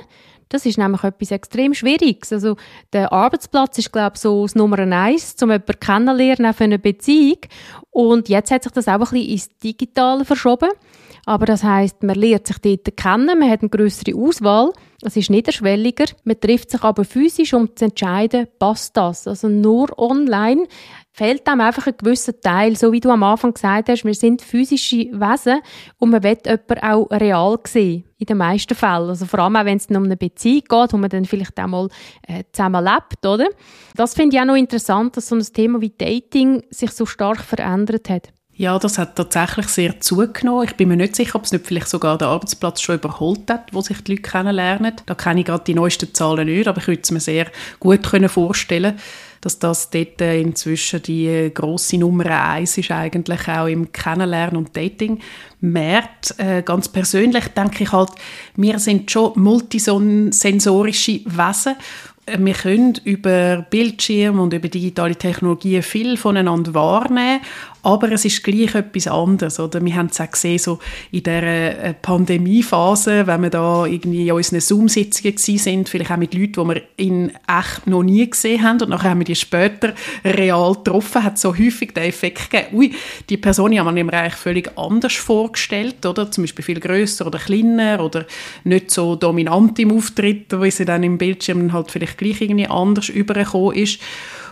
Das 0.54 0.68
ist 0.68 0.78
nämlich 0.78 1.04
etwas 1.04 1.32
extrem 1.32 1.74
Schwieriges. 1.74 2.32
Also 2.32 2.58
der 2.94 3.12
Arbeitsplatz 3.12 3.80
ist, 3.80 3.92
glaube 3.92 4.12
ich, 4.14 4.22
so 4.22 4.44
das 4.44 4.54
Nummer 4.54 4.78
eins, 4.78 5.36
um 5.42 5.50
jemanden 5.50 5.80
kennenzulernen, 5.80 6.54
für 6.54 6.66
eine 6.66 6.78
Beziehung. 6.78 7.40
Und 7.90 8.30
jetzt 8.30 8.52
hat 8.52 8.62
sich 8.62 8.72
das 8.72 8.88
auch 8.88 8.94
ein 8.94 9.00
bisschen 9.00 9.30
ins 9.30 9.50
Digitale 9.58 10.26
verschoben. 10.26 10.70
Aber 11.26 11.48
das 11.48 11.64
heißt, 11.64 12.04
man 12.04 12.16
lernt 12.18 12.46
sich 12.46 12.60
dort 12.60 12.96
kennen, 12.96 13.40
man 13.40 13.50
hat 13.50 13.62
eine 13.62 13.70
größere 13.70 14.16
Auswahl, 14.16 14.74
es 15.02 15.16
ist 15.16 15.30
niederschwelliger, 15.30 16.06
man 16.24 16.40
trifft 16.40 16.70
sich 16.70 16.84
aber 16.84 17.04
physisch, 17.04 17.54
um 17.54 17.76
zu 17.76 17.86
entscheiden, 17.86 18.48
passt 18.60 18.96
das. 18.96 19.28
Also 19.28 19.48
nur 19.48 19.98
online 19.98 20.68
fehlt 21.14 21.48
einem 21.48 21.62
einfach 21.62 21.86
ein 21.86 21.96
gewisser 21.96 22.40
Teil, 22.42 22.76
so 22.76 22.92
wie 22.92 23.00
du 23.00 23.12
am 23.12 23.22
Anfang 23.22 23.54
gesagt 23.54 23.88
hast, 23.88 24.04
wir 24.04 24.16
sind 24.16 24.42
physische 24.42 24.98
Wesen 25.12 25.62
und 26.00 26.10
man 26.10 26.24
will 26.24 26.38
jemanden 26.44 26.80
auch 26.80 27.12
real 27.12 27.60
sehen, 27.68 28.06
in 28.18 28.26
den 28.26 28.38
meisten 28.38 28.74
Fällen. 28.74 29.10
Also 29.10 29.28
vor 29.28 29.40
allem 29.40 29.56
auch, 29.56 29.66
wenn 29.66 29.78
es 29.78 29.86
um 29.88 30.04
eine 30.04 30.18
Beziehung 30.18 30.64
geht, 30.68 30.92
wo 30.92 30.98
man 30.98 31.12
dann 31.12 31.26
vielleicht 31.26 31.60
auch 31.60 31.68
mal 31.68 31.88
äh, 32.28 32.44
zusammen 32.52 32.84
lebt, 32.84 33.24
oder? 33.26 33.48
Das 33.96 34.16
finde 34.16 34.36
ich 34.36 34.42
auch 34.42 34.46
noch 34.48 34.56
interessant, 34.56 35.16
dass 35.16 35.28
so 35.28 35.36
ein 35.36 35.44
Thema 35.44 35.80
wie 35.82 35.94
Dating 35.96 36.64
sich 36.72 36.92
so 36.92 37.06
stark 37.06 37.42
verändert 37.42 38.10
hat. 38.10 38.34
Ja, 38.56 38.78
das 38.78 38.98
hat 39.00 39.16
tatsächlich 39.16 39.68
sehr 39.68 40.00
zugenommen. 40.00 40.66
Ich 40.66 40.76
bin 40.76 40.88
mir 40.88 40.96
nicht 40.96 41.16
sicher, 41.16 41.36
ob 41.36 41.44
es 41.44 41.52
nicht 41.52 41.66
vielleicht 41.66 41.90
sogar 41.90 42.20
den 42.20 42.28
Arbeitsplatz 42.28 42.82
schon 42.82 42.96
überholt 42.96 43.50
hat, 43.50 43.74
wo 43.74 43.82
sich 43.82 44.04
die 44.04 44.12
Leute 44.12 44.22
kennenlernen. 44.22 44.94
Da 45.08 45.16
kenne 45.16 45.40
ich 45.40 45.46
gerade 45.48 45.64
die 45.64 45.74
neuesten 45.74 46.14
Zahlen 46.14 46.48
nicht, 46.48 46.68
aber 46.68 46.80
ich 46.80 46.88
würde 46.88 47.02
es 47.02 47.10
mir 47.10 47.20
sehr 47.20 47.48
gut 47.80 48.06
vorstellen 48.28 49.00
dass 49.44 49.60
das 49.60 49.90
dort 49.90 50.22
inzwischen 50.22 51.02
die 51.04 51.52
große 51.54 51.98
Nummer 51.98 52.26
eins 52.30 52.78
ist 52.78 52.92
eigentlich 52.92 53.48
auch 53.50 53.68
im 53.68 53.92
Kennenlernen 53.92 54.56
und 54.56 54.76
Dating. 54.76 55.20
Markt, 55.60 56.36
äh, 56.38 56.62
ganz 56.62 56.88
persönlich 56.88 57.50
denke 57.50 57.84
ich 57.84 57.92
halt, 57.92 58.12
wir 58.56 58.80
sind 58.80 59.12
schon 59.12 59.34
multisensorische 59.36 61.20
Wesen 61.26 61.76
wir 62.38 62.54
können 62.54 62.94
über 63.04 63.66
Bildschirme 63.70 64.42
und 64.42 64.54
über 64.54 64.70
digitale 64.70 65.16
Technologien 65.16 65.84
viel 65.84 66.16
voneinander 66.16 66.74
wahrnehmen, 66.74 67.42
aber 67.84 68.14
es 68.14 68.24
ist 68.24 68.44
gleich 68.44 68.74
etwas 68.76 69.08
anderes. 69.08 69.60
Oder? 69.60 69.84
Wir 69.84 69.96
haben 69.96 70.08
es 70.08 70.20
auch 70.20 70.32
gesehen, 70.32 70.58
so 70.58 70.80
in 71.12 71.22
dieser 71.24 71.44
äh, 71.44 71.94
Pandemiephase, 71.94 73.28
wenn 73.28 73.42
wir 73.44 73.50
da 73.50 73.86
irgendwie 73.86 74.28
in 74.28 74.34
unseren 74.34 74.62
Zoom-Sitzungen 74.62 75.38
sind, 75.38 75.90
vielleicht 75.90 76.12
auch 76.12 76.18
mit 76.18 76.34
Leuten, 76.34 76.54
die 76.54 76.76
wir 76.76 76.82
in 76.96 77.32
echt 77.48 77.86
noch 77.86 78.04
nie 78.04 78.30
gesehen 78.30 78.64
haben 78.64 78.82
und 78.82 78.90
nachher 78.90 79.10
haben 79.10 79.20
wir 79.20 79.26
die 79.26 79.36
später 79.36 79.94
real 80.24 80.74
getroffen, 80.76 81.24
hat 81.24 81.38
so 81.38 81.54
häufig 81.56 81.94
den 81.94 82.06
Effekt 82.06 82.50
gegeben, 82.50 82.78
ui, 82.78 82.94
die 83.30 83.38
Person 83.38 83.78
haben 83.78 83.96
wir 83.96 84.04
mir 84.04 84.14
eigentlich 84.14 84.36
völlig 84.36 84.78
anders 84.78 85.14
vorgestellt, 85.14 86.06
oder? 86.06 86.32
Zum 86.32 86.46
Beispiel 86.46 86.64
viel 86.64 86.80
größer 86.80 87.28
oder 87.28 87.38
kleiner 87.38 88.02
oder 88.02 88.26
nicht 88.64 88.92
so 88.92 89.18
dominant 89.18 89.78
im 89.80 89.92
Auftritt, 89.92 90.46
wie 90.62 90.72
sie 90.72 90.86
dann 90.86 91.04
im 91.04 91.18
Bildschirm 91.18 91.74
halt 91.74 91.92
vielleicht 91.92 92.18
gleich 92.18 92.40
irgendwie 92.40 92.68
anders 92.68 93.10
übergekommen 93.10 93.76
ist. 93.76 94.00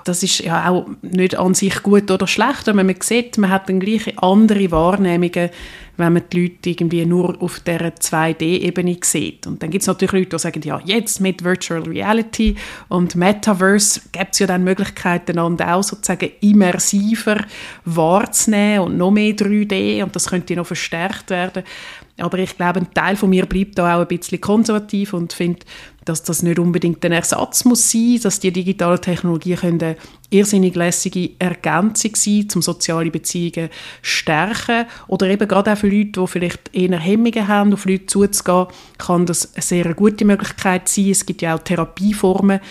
Das 0.03 0.23
ist 0.23 0.39
ja 0.39 0.69
auch 0.69 0.87
nicht 1.01 1.37
an 1.37 1.53
sich 1.53 1.83
gut 1.83 2.09
oder 2.09 2.27
schlecht, 2.27 2.67
wenn 2.67 2.75
man 2.75 2.95
sieht, 3.01 3.37
man 3.37 3.49
hat 3.49 3.69
dann 3.69 3.79
gleich 3.79 4.17
andere 4.17 4.71
Wahrnehmungen, 4.71 5.49
wenn 5.97 6.13
man 6.13 6.23
die 6.31 6.41
Leute 6.41 6.69
irgendwie 6.69 7.05
nur 7.05 7.41
auf 7.41 7.59
dieser 7.59 7.89
2D-Ebene 7.89 8.97
sieht. 9.03 9.45
Und 9.45 9.61
dann 9.61 9.69
gibt 9.69 9.83
es 9.83 9.87
natürlich 9.87 10.13
Leute, 10.13 10.29
die 10.29 10.39
sagen, 10.39 10.61
ja, 10.63 10.81
jetzt 10.83 11.21
mit 11.21 11.43
Virtual 11.43 11.81
Reality 11.83 12.55
und 12.89 13.15
Metaverse 13.15 14.01
gibt 14.11 14.33
es 14.33 14.39
ja 14.39 14.47
dann 14.47 14.63
Möglichkeiten, 14.63 15.37
einander 15.37 15.75
auch 15.75 15.83
sozusagen 15.83 16.31
immersiver 16.41 17.45
wahrzunehmen 17.85 18.79
und 18.79 18.97
noch 18.97 19.11
mehr 19.11 19.35
3D 19.35 20.03
und 20.03 20.15
das 20.15 20.29
könnte 20.29 20.55
noch 20.55 20.67
verstärkt 20.67 21.29
werden. 21.29 21.63
Aber 22.17 22.37
ich 22.39 22.55
glaube, 22.55 22.79
ein 22.79 22.93
Teil 22.93 23.15
von 23.15 23.29
mir 23.29 23.45
bleibt 23.45 23.77
da 23.77 23.95
auch 23.95 24.01
ein 24.01 24.07
bisschen 24.07 24.41
konservativ 24.41 25.13
und 25.13 25.33
findet, 25.33 25.65
dass 26.05 26.23
das 26.23 26.43
nicht 26.43 26.59
unbedingt 26.59 27.03
ein 27.05 27.11
Ersatz 27.11 27.65
muss 27.65 27.91
sein, 27.91 28.19
dass 28.21 28.39
die 28.39 28.51
digitalen 28.51 29.01
Technologien 29.01 29.59
eine 29.61 29.97
irrsinnig 30.31 30.75
lässige 30.75 31.31
Ergänzung 31.37 32.15
sein, 32.15 32.47
um 32.55 32.61
soziale 32.61 33.11
Beziehungen 33.11 33.69
stärken 34.01 34.85
oder 35.07 35.27
eben 35.27 35.47
gerade 35.47 35.73
auch 35.73 35.77
für 35.77 35.89
Leute, 35.89 36.21
die 36.21 36.27
vielleicht 36.27 36.73
eher 36.73 36.97
Hemmungen 36.97 37.47
haben, 37.47 37.73
auf 37.73 37.85
Leute 37.85 38.07
zuzugehen, 38.07 38.67
kann 38.97 39.25
das 39.25 39.53
eine 39.53 39.61
sehr 39.61 39.93
gute 39.93 40.25
Möglichkeit 40.25 40.87
sein. 40.89 41.11
Es 41.11 41.25
gibt 41.25 41.41
ja 41.41 41.55
auch 41.55 41.59
Therapieformen, 41.59 42.61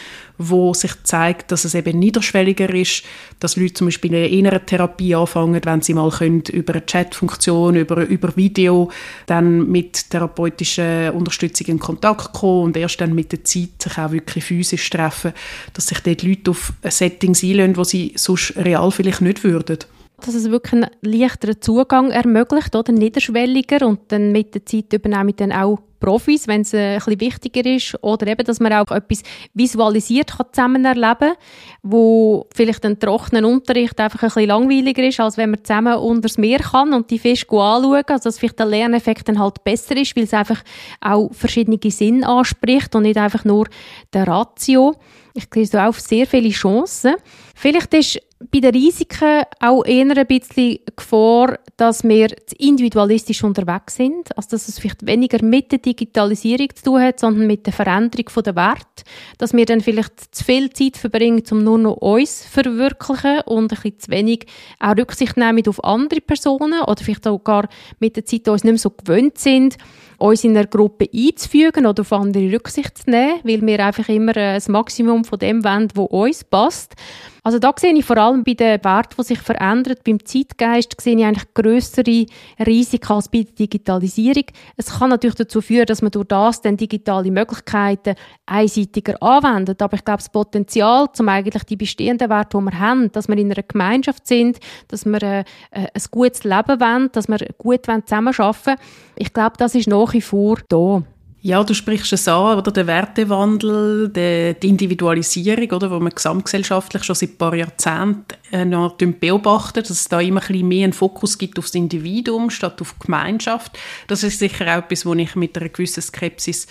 wo 0.43 0.73
sich 0.73 0.93
zeigt, 1.05 1.53
dass 1.53 1.67
es 1.67 1.75
eben 1.75 1.99
niederschwelliger 1.99 2.75
ist, 2.75 3.03
dass 3.41 3.57
Leute 3.57 3.75
zum 3.75 3.89
Beispiel 3.89 4.15
eine 4.15 4.29
innere 4.29 4.65
Therapie 4.65 5.15
anfangen, 5.15 5.61
wenn 5.63 5.83
sie 5.83 5.93
mal 5.93 6.11
können, 6.11 6.43
über 6.51 6.73
eine 6.73 6.83
Chatfunktion, 6.83 7.77
über, 7.77 8.07
über 8.07 8.35
Video 8.37 8.91
dann 9.27 9.71
mit 9.71 10.09
therapeutischer 10.09 11.13
Unterstützung 11.15 11.67
in 11.67 11.79
Kontakt 11.79 12.33
kommen 12.33 12.65
und 12.65 12.77
erst 12.79 13.03
dann 13.03 13.15
mit 13.15 13.33
der 13.33 13.45
Zeit 13.45 13.83
sich 13.83 13.99
auch 13.99 14.13
wirklich 14.13 14.45
physisch 14.45 14.89
treffen, 14.89 15.33
dass 15.75 15.89
sich 15.89 16.01
dort 16.01 16.23
Leute 16.23 16.53
auf 16.53 16.73
Settings 16.89 17.43
einlösen, 17.51 17.77
wo 17.77 17.85
sie 17.85 18.13
sonst 18.17 18.57
real 18.57 18.91
vielleicht 18.91 19.21
nicht 19.21 19.45
würden. 19.45 19.79
Dass 20.25 20.35
es 20.35 20.51
wirklich 20.51 20.75
einen 20.75 20.91
leichteren 21.03 21.61
Zugang 21.61 22.11
ermöglicht, 22.11 22.75
oder? 22.77 22.93
Niederschwelliger 22.93 23.87
und 23.87 24.01
dann 24.09 24.33
mit 24.33 24.55
der 24.55 24.67
Zeit 24.67 24.93
übernehmen 24.93 25.35
dann 25.37 25.53
auch 25.53 25.79
Profis, 26.01 26.49
wenn 26.49 26.63
es 26.63 26.73
äh, 26.73 26.95
ein 26.95 26.97
bisschen 26.97 27.21
wichtiger 27.21 27.71
ist. 27.71 27.97
Oder 28.03 28.27
eben, 28.27 28.45
dass 28.45 28.59
man 28.59 28.73
auch 28.73 28.91
etwas 28.91 29.23
visualisiert 29.55 30.37
kann 30.37 30.47
zusammen 30.51 30.85
erleben, 30.85 31.35
wo 31.83 32.47
vielleicht 32.55 32.85
ein 32.85 32.99
trockener 32.99 33.47
Unterricht 33.47 34.01
einfach 34.01 34.23
ein 34.23 34.29
bisschen 34.29 34.49
langweiliger 34.49 35.07
ist, 35.07 35.21
als 35.21 35.37
wenn 35.37 35.51
man 35.51 35.63
zusammen 35.63 35.95
unter 35.99 36.23
das 36.23 36.39
Meer 36.39 36.59
kann 36.59 36.95
und 36.95 37.11
die 37.11 37.19
Fische 37.19 37.47
anschauen, 37.51 38.03
also 38.09 38.25
dass 38.25 38.39
vielleicht 38.39 38.59
der 38.59 38.67
Lerneffekt 38.67 39.29
dann 39.29 39.39
halt 39.39 39.63
besser 39.63 39.97
ist, 39.97 40.17
weil 40.17 40.25
es 40.25 40.35
einfach 40.35 40.63
auch 41.01 41.31
verschiedene 41.33 41.79
Sinne 41.91 42.27
anspricht 42.27 42.95
und 42.95 43.03
nicht 43.03 43.19
einfach 43.19 43.45
nur 43.45 43.69
der 44.13 44.27
Ratio. 44.27 44.97
Ich 45.35 45.47
sehe 45.53 45.67
so 45.67 45.79
auch 45.79 45.95
sehr 45.95 46.27
viele 46.27 46.51
Chancen. 46.51 47.17
Vielleicht 47.55 47.95
ist 47.95 48.21
bei 48.51 48.61
den 48.61 48.75
Risiken 48.75 49.43
auch 49.61 49.85
eher 49.85 50.17
ein 50.17 50.27
bisschen 50.27 50.79
Gefahr, 50.97 51.59
dass 51.77 52.05
wir 52.05 52.29
zu 52.29 52.57
individualistisch 52.59 53.45
unterwegs 53.45 53.97
sind. 53.97 54.35
Also, 54.37 54.51
dass 54.51 54.69
es 54.69 54.79
vielleicht 54.79 55.07
weniger 55.07 55.45
mit 55.45 55.71
der 55.73 55.79
Digitalisierung 55.79 56.69
zu 56.75 56.85
tun 56.85 57.03
hat, 57.03 57.21
sondern 57.21 57.47
mit 57.47 57.67
der 57.67 57.75
Veränderung 57.75 58.27
der 58.43 58.57
Werte. 58.57 59.05
Dass 59.37 59.53
wir 59.53 59.67
dann 59.67 59.83
vielleicht 59.83 60.35
zu 60.35 60.43
viel 60.43 60.71
Zeit 60.71 60.97
verbringen, 60.97 61.43
um 61.51 61.63
nur 61.63 61.79
noch 61.79 61.97
uns 61.97 62.45
zu 62.45 62.49
verwirklichen 62.49 63.41
und 63.43 63.65
ein 63.65 63.69
bisschen 63.69 63.99
zu 64.01 64.11
wenig 64.11 64.47
auch 64.79 64.97
Rücksicht 64.97 65.37
nehmen 65.37 65.67
auf 65.69 65.85
andere 65.85 66.23
Personen 66.23 66.81
oder 66.81 67.05
vielleicht 67.05 67.27
auch 67.27 67.45
gar 67.45 67.69
mit 67.99 68.17
der 68.17 68.25
Zeit 68.25 68.49
uns 68.49 68.65
nicht 68.65 68.73
mehr 68.73 68.79
so 68.79 68.91
gewöhnt 68.91 69.37
sind, 69.37 69.77
uns 70.21 70.45
in 70.45 70.57
einer 70.57 70.67
Gruppe 70.67 71.09
einzufügen 71.15 71.87
oder 71.87 72.03
auf 72.03 72.13
andere 72.13 72.53
Rücksicht 72.53 72.99
zu 72.99 73.11
nehmen, 73.11 73.41
weil 73.43 73.63
wir 73.63 73.85
einfach 73.85 74.09
immer 74.09 74.37
äh, 74.37 74.55
das 74.55 74.69
Maximum 74.69 75.25
von 75.25 75.39
dem 75.39 75.65
wollen, 75.65 75.89
was 75.95 76.09
uns 76.09 76.45
passt. 76.45 76.95
Also 77.43 77.59
da 77.59 77.73
sehe 77.79 77.95
ich 77.95 78.05
vor 78.05 78.19
allem 78.19 78.30
bei 78.45 78.55
den 78.55 78.83
Werten, 78.85 79.15
die 79.19 79.23
sich 79.25 79.39
verändern, 79.39 79.97
beim 80.05 80.25
Zeitgeist, 80.25 81.01
sehe 81.01 81.17
ich 81.17 81.25
eigentlich 81.25 81.55
größere 81.55 82.27
Risiken 82.67 83.13
als 83.13 83.29
bei 83.29 83.43
der 83.43 83.53
Digitalisierung. 83.53 84.45
Es 84.77 84.99
kann 84.99 85.11
natürlich 85.11 85.37
dazu 85.37 85.61
führen, 85.61 85.87
dass 85.87 86.03
man 86.03 86.11
durch 86.11 86.29
das 86.29 86.61
dann 86.63 86.77
digitale 86.77 87.31
Möglichkeiten 87.31 88.15
einseitiger 88.47 89.23
anwendet. 89.23 89.83
Aber 89.83 89.95
ich 89.95 90.05
glaube, 90.05 90.19
das 90.19 90.31
Potenzial, 90.31 91.09
um 91.19 91.29
eigentlich 91.29 91.65
die 91.65 91.77
bestehenden 91.77 92.31
Werte, 92.31 92.59
die 92.59 92.65
wir 92.65 92.79
haben, 92.79 93.13
dass 93.13 93.29
wir 93.29 93.37
in 93.37 93.53
einer 93.53 93.63
Gemeinschaft 93.63 94.27
sind, 94.27 94.59
dass 94.89 95.05
wir 95.05 95.23
äh, 95.23 95.45
äh 95.73 95.89
ein 95.93 96.03
gutes 96.11 96.45
Leben 96.45 96.81
wollen, 96.81 97.11
dass 97.13 97.29
wir 97.29 97.39
gut 97.59 97.87
zusammenarbeiten 97.87 98.67
wollen, 98.67 98.79
ich 99.17 99.33
glaube, 99.33 99.57
das 99.59 99.75
ist 99.75 99.89
nach 99.89 100.13
wie 100.15 100.23
vor 100.23 100.59
da. 100.69 101.03
Ja, 101.43 101.65
du 101.65 101.73
sprichst 101.73 102.13
es 102.13 102.29
an, 102.29 102.59
oder? 102.59 102.71
Der 102.71 102.87
Wertewandel, 102.87 104.11
die, 104.11 104.55
die 104.61 104.69
Individualisierung, 104.69 105.71
oder? 105.71 105.91
Wo 105.91 105.99
man 105.99 106.11
gesamtgesellschaftlich 106.11 107.03
schon 107.03 107.17
seit 107.17 107.31
ein 107.31 107.39
paar 107.39 107.55
Jahrzehnten 107.55 108.35
äh, 108.53 108.67
noch 108.67 108.97
beobachten, 108.97 109.81
dass 109.81 109.89
es 109.89 110.09
da 110.09 110.21
immer 110.21 110.43
ein 110.43 110.47
bisschen 110.47 110.69
mehr 110.69 110.85
einen 110.85 110.93
Fokus 110.93 111.39
gibt 111.39 111.59
auf 111.59 111.67
das 111.67 111.77
Individuum 111.77 112.51
statt 112.51 112.83
auf 112.83 112.95
die 112.95 113.07
Gemeinschaft. 113.07 113.79
Das 114.07 114.23
ist 114.23 114.39
sicher 114.39 114.67
auch 114.67 114.79
etwas, 114.85 115.07
was 115.07 115.17
ich 115.17 115.35
mit 115.35 115.57
einer 115.57 115.71
gewissen 115.71 116.03
Skepsis 116.03 116.67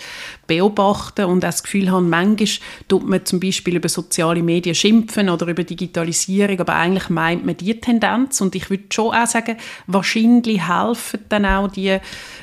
beobachte 0.46 1.26
und 1.26 1.44
auch 1.44 1.48
das 1.48 1.64
Gefühl 1.64 1.90
habe, 1.90 2.02
manchmal 2.02 2.48
tut 2.86 3.08
man 3.08 3.24
zum 3.24 3.40
Beispiel 3.40 3.76
über 3.76 3.88
soziale 3.88 4.42
Medien 4.42 4.74
schimpfen 4.74 5.30
oder 5.30 5.48
über 5.48 5.64
Digitalisierung, 5.64 6.60
aber 6.60 6.76
eigentlich 6.76 7.08
meint 7.08 7.44
man 7.44 7.56
die 7.56 7.80
Tendenz 7.80 8.40
und 8.40 8.54
ich 8.54 8.70
würde 8.70 8.84
schon 8.92 9.14
auch 9.14 9.26
sagen, 9.26 9.56
wahrscheinlich 9.88 10.68
helfen 10.68 11.20
dann 11.28 11.46
auch 11.46 11.68
die 11.68 11.98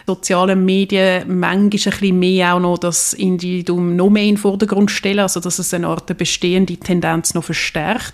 sozialen 0.05 0.65
Medien 0.65 1.39
manchmal 1.39 1.57
ein 1.57 1.69
bisschen 1.69 2.16
mehr 2.19 2.55
auch 2.55 2.59
noch 2.59 2.77
das 2.77 3.13
Individuum 3.13 3.95
noch 3.95 4.09
mehr 4.09 4.24
in 4.24 4.36
den 4.36 4.38
Vordergrund 4.38 4.91
stellen, 4.91 5.19
also 5.19 5.39
dass 5.39 5.59
es 5.59 5.74
eine 5.74 5.88
Art 5.88 6.15
bestehende 6.17 6.77
Tendenz 6.77 7.33
noch 7.33 7.43
verstärkt. 7.43 8.13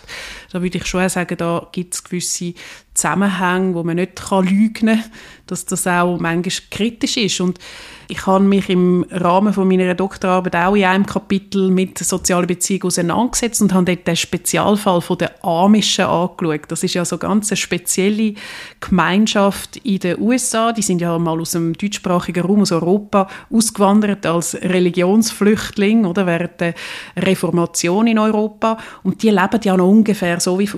Da 0.52 0.62
würde 0.62 0.78
ich 0.78 0.86
schon 0.86 1.08
sagen, 1.10 1.38
da 1.38 1.68
gibt 1.72 1.94
es 1.94 2.04
gewisse 2.04 2.54
Zusammenhänge, 2.94 3.74
wo 3.74 3.84
man 3.84 3.96
nicht 3.96 4.16
kann 4.16 4.46
lügen 4.46 4.88
kann, 4.88 5.04
dass 5.48 5.66
das 5.66 5.88
auch 5.88 6.20
manchmal 6.20 6.68
kritisch 6.70 7.18
ist. 7.18 7.42
Und 7.42 7.60
ich 8.08 8.26
habe 8.28 8.44
mich 8.44 8.70
im 8.70 9.06
Rahmen 9.10 9.54
von 9.54 9.68
meiner 9.68 9.96
Doktorarbeit 9.96 10.56
auch 10.56 10.76
in 10.76 10.84
einem 10.84 11.06
Kapitel 11.06 11.70
mit 11.70 11.98
sozialen 11.98 12.48
Beziehungen 12.48 12.84
auseinandergesetzt 12.84 13.62
und 13.62 13.74
habe 13.74 13.86
dort 13.86 14.08
den 14.08 14.16
Spezialfall 14.16 15.02
von 15.02 15.18
der 15.18 15.44
Amischen 15.44 16.06
angeschaut. 16.06 16.62
Das 16.68 16.84
ist 16.84 16.94
ja 16.94 17.06
so 17.06 17.18
ganz 17.18 17.52
eine 17.52 17.58
spezielle 17.58 18.36
Gemeinschaft 18.80 19.78
in 19.78 20.00
den 20.00 20.20
USA. 20.20 20.72
Die 20.72 20.82
sind 20.82 21.02
ja 21.02 21.18
mal 21.18 21.40
aus 21.40 21.52
dem 21.52 21.74
deutschsprachigen 21.74 22.46
Raum, 22.46 22.62
aus 22.62 22.72
Europa, 22.72 23.28
ausgewandert 23.50 24.26
als 24.26 24.56
Religionsflüchtling 24.56 26.06
oder 26.06 26.28
während 26.28 26.60
der 26.62 26.76
Reformation 27.18 28.08
in 28.08 28.20
Europa. 28.20 28.78
Und 29.04 29.24
die 29.24 29.30
leben 29.30 29.60
ja 29.64 29.76
noch 29.76 29.88
ungefähr 29.88 30.40
so 30.40 30.60
wie 30.60 30.70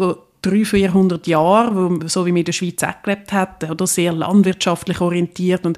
300, 0.46 0.68
400 0.68 1.28
Jahren, 1.28 2.08
so 2.08 2.26
wie 2.26 2.34
wir 2.34 2.40
in 2.40 2.46
der 2.46 2.54
Schweiz 2.54 2.82
auch 2.84 3.02
gelebt 3.04 3.34
haben, 3.34 3.70
oder 3.70 3.86
sehr 3.88 4.14
landwirtschaftlich 4.14 5.02
orientiert. 5.02 5.66
Und 5.66 5.78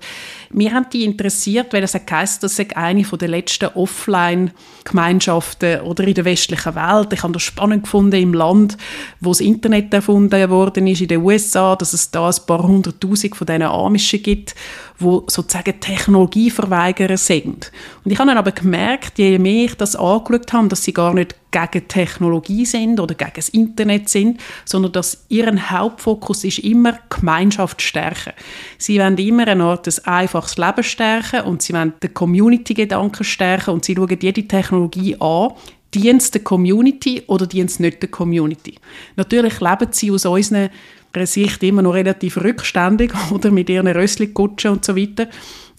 mir 0.50 0.74
haben 0.74 0.88
die 0.92 1.06
interessiert, 1.06 1.74
weil 1.74 1.84
es 1.84 1.94
heisst, 1.94 2.44
das 2.44 2.56
sei 2.56 2.68
eine 2.76 3.04
der 3.04 3.28
letzten 3.28 3.68
Offline-Gemeinschaften 3.68 5.82
oder 5.82 6.04
in 6.04 6.14
der 6.14 6.26
westlichen 6.26 6.76
Welt. 6.76 7.14
Ich 7.14 7.24
habe 7.24 7.34
das 7.34 7.44
spannend 7.44 7.84
gefunden 7.84 8.22
im 8.22 8.34
Land, 8.34 8.78
wo 9.20 9.30
das 9.30 9.40
Internet 9.40 9.94
erfunden 9.94 10.50
worden 10.50 10.88
ist, 10.88 11.02
in 11.02 11.08
den 11.08 11.22
USA, 11.22 11.76
dass 11.76 11.94
es 11.94 12.12
da 12.12 12.28
ein 12.28 12.36
paar 12.46 12.64
hunderttausend 12.64 13.36
von 13.36 13.48
diesen 13.48 13.64
Amischen 13.64 14.22
gibt, 14.22 14.56
wo 15.00 15.24
sozusagen 15.28 15.80
Technologieverweigerer 15.80 17.18
sind. 17.18 17.72
Und 18.04 18.12
ich 18.12 18.20
habe 18.20 18.30
dann 18.30 18.38
aber 18.38 18.52
gemerkt, 18.52 19.18
je 19.18 19.38
mehr 19.38 19.66
ich 19.66 19.76
das 19.76 19.96
angeschaut 19.96 20.54
habe, 20.54 20.68
dass 20.68 20.84
sie 20.84 20.94
gar 20.94 21.14
nicht 21.14 21.36
gegen 21.52 21.88
Technologie 21.88 22.66
sind 22.66 23.00
oder 23.00 23.16
gegen 23.16 23.32
das 23.36 23.50
Internet 23.50 24.10
sind, 24.10 24.40
sondern 24.66 24.92
dass 24.92 25.26
ihr 25.30 25.48
Hauptfokus 25.70 26.44
ist 26.44 26.60
immer 26.60 27.00
Gemeinschaft 27.10 27.82
stärken. 27.82 28.34
Sie 28.78 29.00
wollen 29.00 29.18
immer 29.18 29.48
eine 29.48 29.64
Art 29.64 29.86
des 29.86 30.06
einfaches 30.06 30.58
Leben 30.58 30.84
stärken 30.84 31.42
und 31.42 31.62
sie 31.62 31.74
wollen 31.74 31.94
den 32.02 32.14
Community-Gedanken 32.14 33.24
stärken 33.24 33.72
und 33.72 33.86
sie 33.86 33.96
schauen 33.96 34.18
jede 34.20 34.48
Technologie 34.48 35.16
an, 35.20 35.52
dient 35.94 36.34
der 36.34 36.44
Community 36.44 37.24
oder 37.28 37.48
dient 37.48 37.70
es 37.70 37.80
nicht 37.80 38.02
der 38.02 38.10
Community. 38.10 38.76
Natürlich 39.16 39.60
leben 39.60 39.88
sie 39.92 40.12
aus 40.12 40.26
unseren 40.26 40.70
Sicht 41.26 41.64
immer 41.64 41.82
noch 41.82 41.94
relativ 41.94 42.38
rückständig 42.38 43.14
oder 43.32 43.52
mit 43.52 43.70
ihren 43.70 43.88
Rössli-Kutschen 43.88 44.72
und 44.72 44.86
so 44.86 44.96
weiter. 44.96 45.28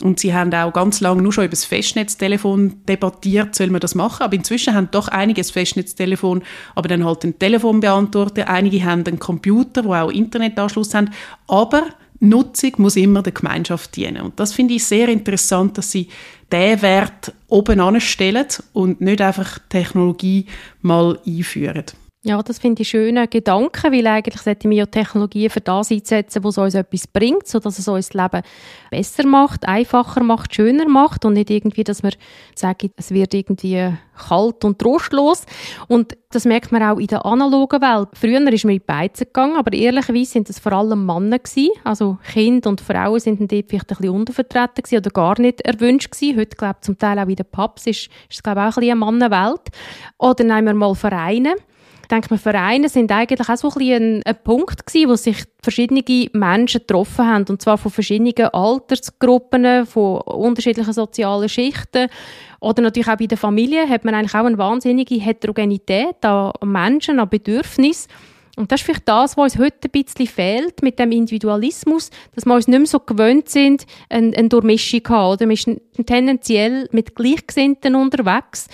Und 0.03 0.21
sie 0.21 0.33
haben 0.33 0.55
auch 0.55 0.73
ganz 0.73 1.01
lange 1.01 1.23
nur 1.23 1.33
schon 1.33 1.45
über 1.45 1.53
das 1.53 1.65
Festnetztelefon 1.65 2.85
debattiert, 2.89 3.55
soll 3.55 3.69
man 3.69 3.81
das 3.81 3.97
machen. 3.97 4.23
Aber 4.23 4.35
inzwischen 4.35 4.75
haben 4.75 4.89
doch 4.93 5.09
einige 5.09 5.41
das 5.41 5.51
Festnetztelefon, 5.51 6.43
aber 6.77 6.89
dann 6.89 7.05
halt 7.05 7.25
ein 7.25 7.39
Telefonbeantworter. 7.39 8.49
Einige 8.49 8.85
haben 8.85 9.05
einen 9.05 9.19
Computer, 9.19 9.85
wo 9.85 9.95
auch 9.95 10.11
Internetanschluss 10.11 10.95
haben. 10.95 11.11
Aber 11.49 11.89
Nutzung 12.21 12.73
muss 12.79 12.97
immer 12.97 13.23
der 13.23 13.33
Gemeinschaft 13.33 13.97
dienen. 13.97 14.23
Und 14.23 14.39
das 14.39 14.53
finde 14.53 14.75
ich 14.75 14.85
sehr 14.85 15.09
interessant, 15.09 15.79
dass 15.79 15.91
sie 15.91 16.09
diesen 16.53 16.83
Wert 16.83 17.33
oben 17.49 17.81
anstellen 17.81 18.47
und 18.73 19.01
nicht 19.01 19.21
einfach 19.21 19.59
Technologie 19.69 20.47
mal 20.81 21.19
einführen. 21.27 21.85
Ja, 22.29 22.43
das 22.43 22.59
finde 22.59 22.83
ich 22.83 22.91
schöne 22.91 23.27
Gedanken, 23.27 23.91
weil 23.91 24.07
eigentlich 24.07 24.43
sollten 24.43 24.69
wir 24.69 24.77
ja 24.77 24.85
Technologien 24.85 25.49
für 25.49 25.63
das 25.63 25.91
einsetzen, 25.91 26.45
was 26.45 26.59
uns 26.59 26.75
etwas 26.75 27.07
bringt, 27.07 27.49
sodass 27.49 27.79
es 27.79 27.89
uns 27.89 28.11
das 28.11 28.23
Leben 28.23 28.45
besser 28.91 29.27
macht, 29.27 29.67
einfacher 29.67 30.23
macht, 30.23 30.55
schöner 30.55 30.87
macht 30.87 31.25
und 31.25 31.33
nicht 31.33 31.49
irgendwie, 31.49 31.85
dass 31.85 32.03
wir 32.03 32.11
sagen, 32.55 32.91
es 32.97 33.13
wird 33.13 33.33
irgendwie 33.33 33.95
kalt 34.15 34.63
und 34.67 34.79
trostlos. 34.79 35.47
Und 35.87 36.19
das 36.29 36.45
merkt 36.45 36.71
man 36.71 36.83
auch 36.83 36.99
in 36.99 37.07
der 37.07 37.25
analogen 37.25 37.81
Welt. 37.81 38.11
Früher 38.13 38.53
ist 38.53 38.65
man 38.67 38.75
in 38.75 38.81
die 38.81 38.85
Beizen 38.85 39.25
gegangen, 39.25 39.57
aber 39.57 39.73
ehrlicherweise 39.73 40.33
sind 40.33 40.51
das 40.51 40.59
vor 40.59 40.73
allem 40.73 41.07
Männer 41.07 41.39
gewesen. 41.39 41.71
Also 41.83 42.19
Kinder 42.31 42.69
und 42.69 42.83
Frauen 42.83 43.21
sind 43.21 43.41
dort 43.41 43.65
vielleicht 43.71 43.91
ein 43.91 43.97
bisschen 43.97 44.15
untervertreten 44.15 44.83
gewesen 44.83 44.99
oder 44.99 45.11
gar 45.13 45.41
nicht 45.41 45.63
erwünscht 45.63 46.11
gewesen. 46.11 46.39
Heute, 46.39 46.57
glaube 46.59 46.77
ich, 46.81 46.85
zum 46.85 46.99
Teil 46.99 47.19
auch 47.21 47.29
in 47.29 47.37
den 47.37 47.47
Pubs 47.51 47.87
ist, 47.87 48.09
ist 48.09 48.13
es, 48.29 48.43
glaube 48.43 48.61
ich, 48.61 48.65
auch 48.65 48.77
ein 48.77 48.81
bisschen 48.81 49.03
eine 49.03 49.29
Mannenwelt. 49.29 49.69
Oder 50.19 50.45
nehmen 50.45 50.67
wir 50.67 50.75
mal 50.75 50.95
Vereine 50.95 51.55
denke 52.09 52.33
mir, 52.33 52.39
Vereine 52.39 52.89
sind 52.89 53.13
eigentlich 53.13 53.49
auch 53.49 53.57
so 53.57 53.71
ein, 53.71 53.93
ein, 53.93 54.23
ein 54.25 54.43
Punkt 54.43 54.87
gewesen, 54.87 55.09
wo 55.09 55.17
sich 55.17 55.45
verschiedene 55.63 56.03
Menschen 56.33 56.81
getroffen 56.81 57.27
haben. 57.27 57.45
Und 57.49 57.63
zwar 57.63 57.79
von 57.79 57.91
verschiedenen 57.91 58.35
Altersgruppen, 58.49 59.87
von 59.87 60.21
unterschiedlichen 60.23 60.93
sozialen 60.93 61.49
Schichten. 61.49 62.09
Oder 62.61 62.83
natürlich 62.83 63.09
auch 63.09 63.17
bei 63.17 63.27
der 63.27 63.39
Familie 63.39 63.89
hat 63.89 64.05
man 64.05 64.15
eigentlich 64.15 64.35
auch 64.35 64.45
eine 64.45 64.59
wahnsinnige 64.59 65.17
Heterogenität 65.17 66.25
an 66.25 66.53
Menschen, 66.65 67.21
an 67.21 67.29
Bedürfnissen. 67.29 68.11
Und 68.57 68.73
das 68.73 68.81
ist 68.81 68.87
vielleicht 68.87 69.09
das, 69.09 69.37
was 69.37 69.55
uns 69.55 69.59
heute 69.59 69.89
ein 69.89 70.03
bisschen 70.03 70.27
fehlt 70.27 70.83
mit 70.83 70.99
dem 70.99 71.13
Individualismus, 71.13 72.11
dass 72.35 72.45
wir 72.45 72.55
uns 72.55 72.67
nicht 72.67 72.77
mehr 72.77 72.87
so 72.89 72.99
gewöhnt 72.99 73.49
sind, 73.49 73.87
eine, 74.09 74.37
eine 74.37 74.49
Durchmischung 74.49 75.05
zu 75.05 75.13
haben. 75.13 75.33
Oder? 75.33 75.47
Man 75.47 75.55
ist 75.55 75.71
tendenziell 76.07 76.89
mit 76.91 77.15
Gleichgesinnten 77.15 77.95
unterwegs. 77.95 78.67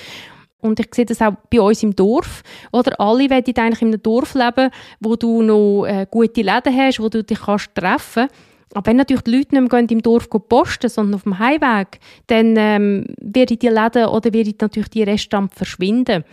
Und 0.64 0.80
ich 0.80 0.88
sehe 0.94 1.04
das 1.04 1.20
auch 1.20 1.34
bei 1.50 1.60
uns 1.60 1.82
im 1.82 1.94
Dorf. 1.94 2.42
Oder 2.72 2.98
alle 2.98 3.28
wollen 3.28 3.44
eigentlich 3.44 3.82
in 3.82 3.88
einem 3.88 4.02
Dorf 4.02 4.34
leben, 4.34 4.70
wo 4.98 5.14
du 5.14 5.42
noch 5.42 5.84
äh, 5.84 6.06
gute 6.10 6.40
Läden 6.40 6.74
hast, 6.74 7.00
wo 7.00 7.10
du 7.10 7.22
dich 7.22 7.38
kannst 7.38 7.74
treffen 7.74 8.28
kannst. 8.28 8.53
Aber 8.72 8.86
wenn 8.86 8.96
natürlich 8.96 9.22
die 9.22 9.36
Leute 9.36 9.60
nicht 9.60 9.72
mehr 9.72 9.86
im 9.88 10.02
Dorf 10.02 10.28
posten, 10.30 10.88
sondern 10.88 11.14
auf 11.14 11.22
dem 11.22 11.38
Heimweg, 11.38 12.00
dann 12.26 12.54
ähm, 12.56 13.06
werden 13.20 13.58
die 13.58 13.68
Läden 13.68 14.06
oder 14.06 14.32
werden 14.32 14.54
natürlich 14.60 14.88
die 14.88 15.02
Restaurants 15.02 15.56
verschwinden. 15.56 16.24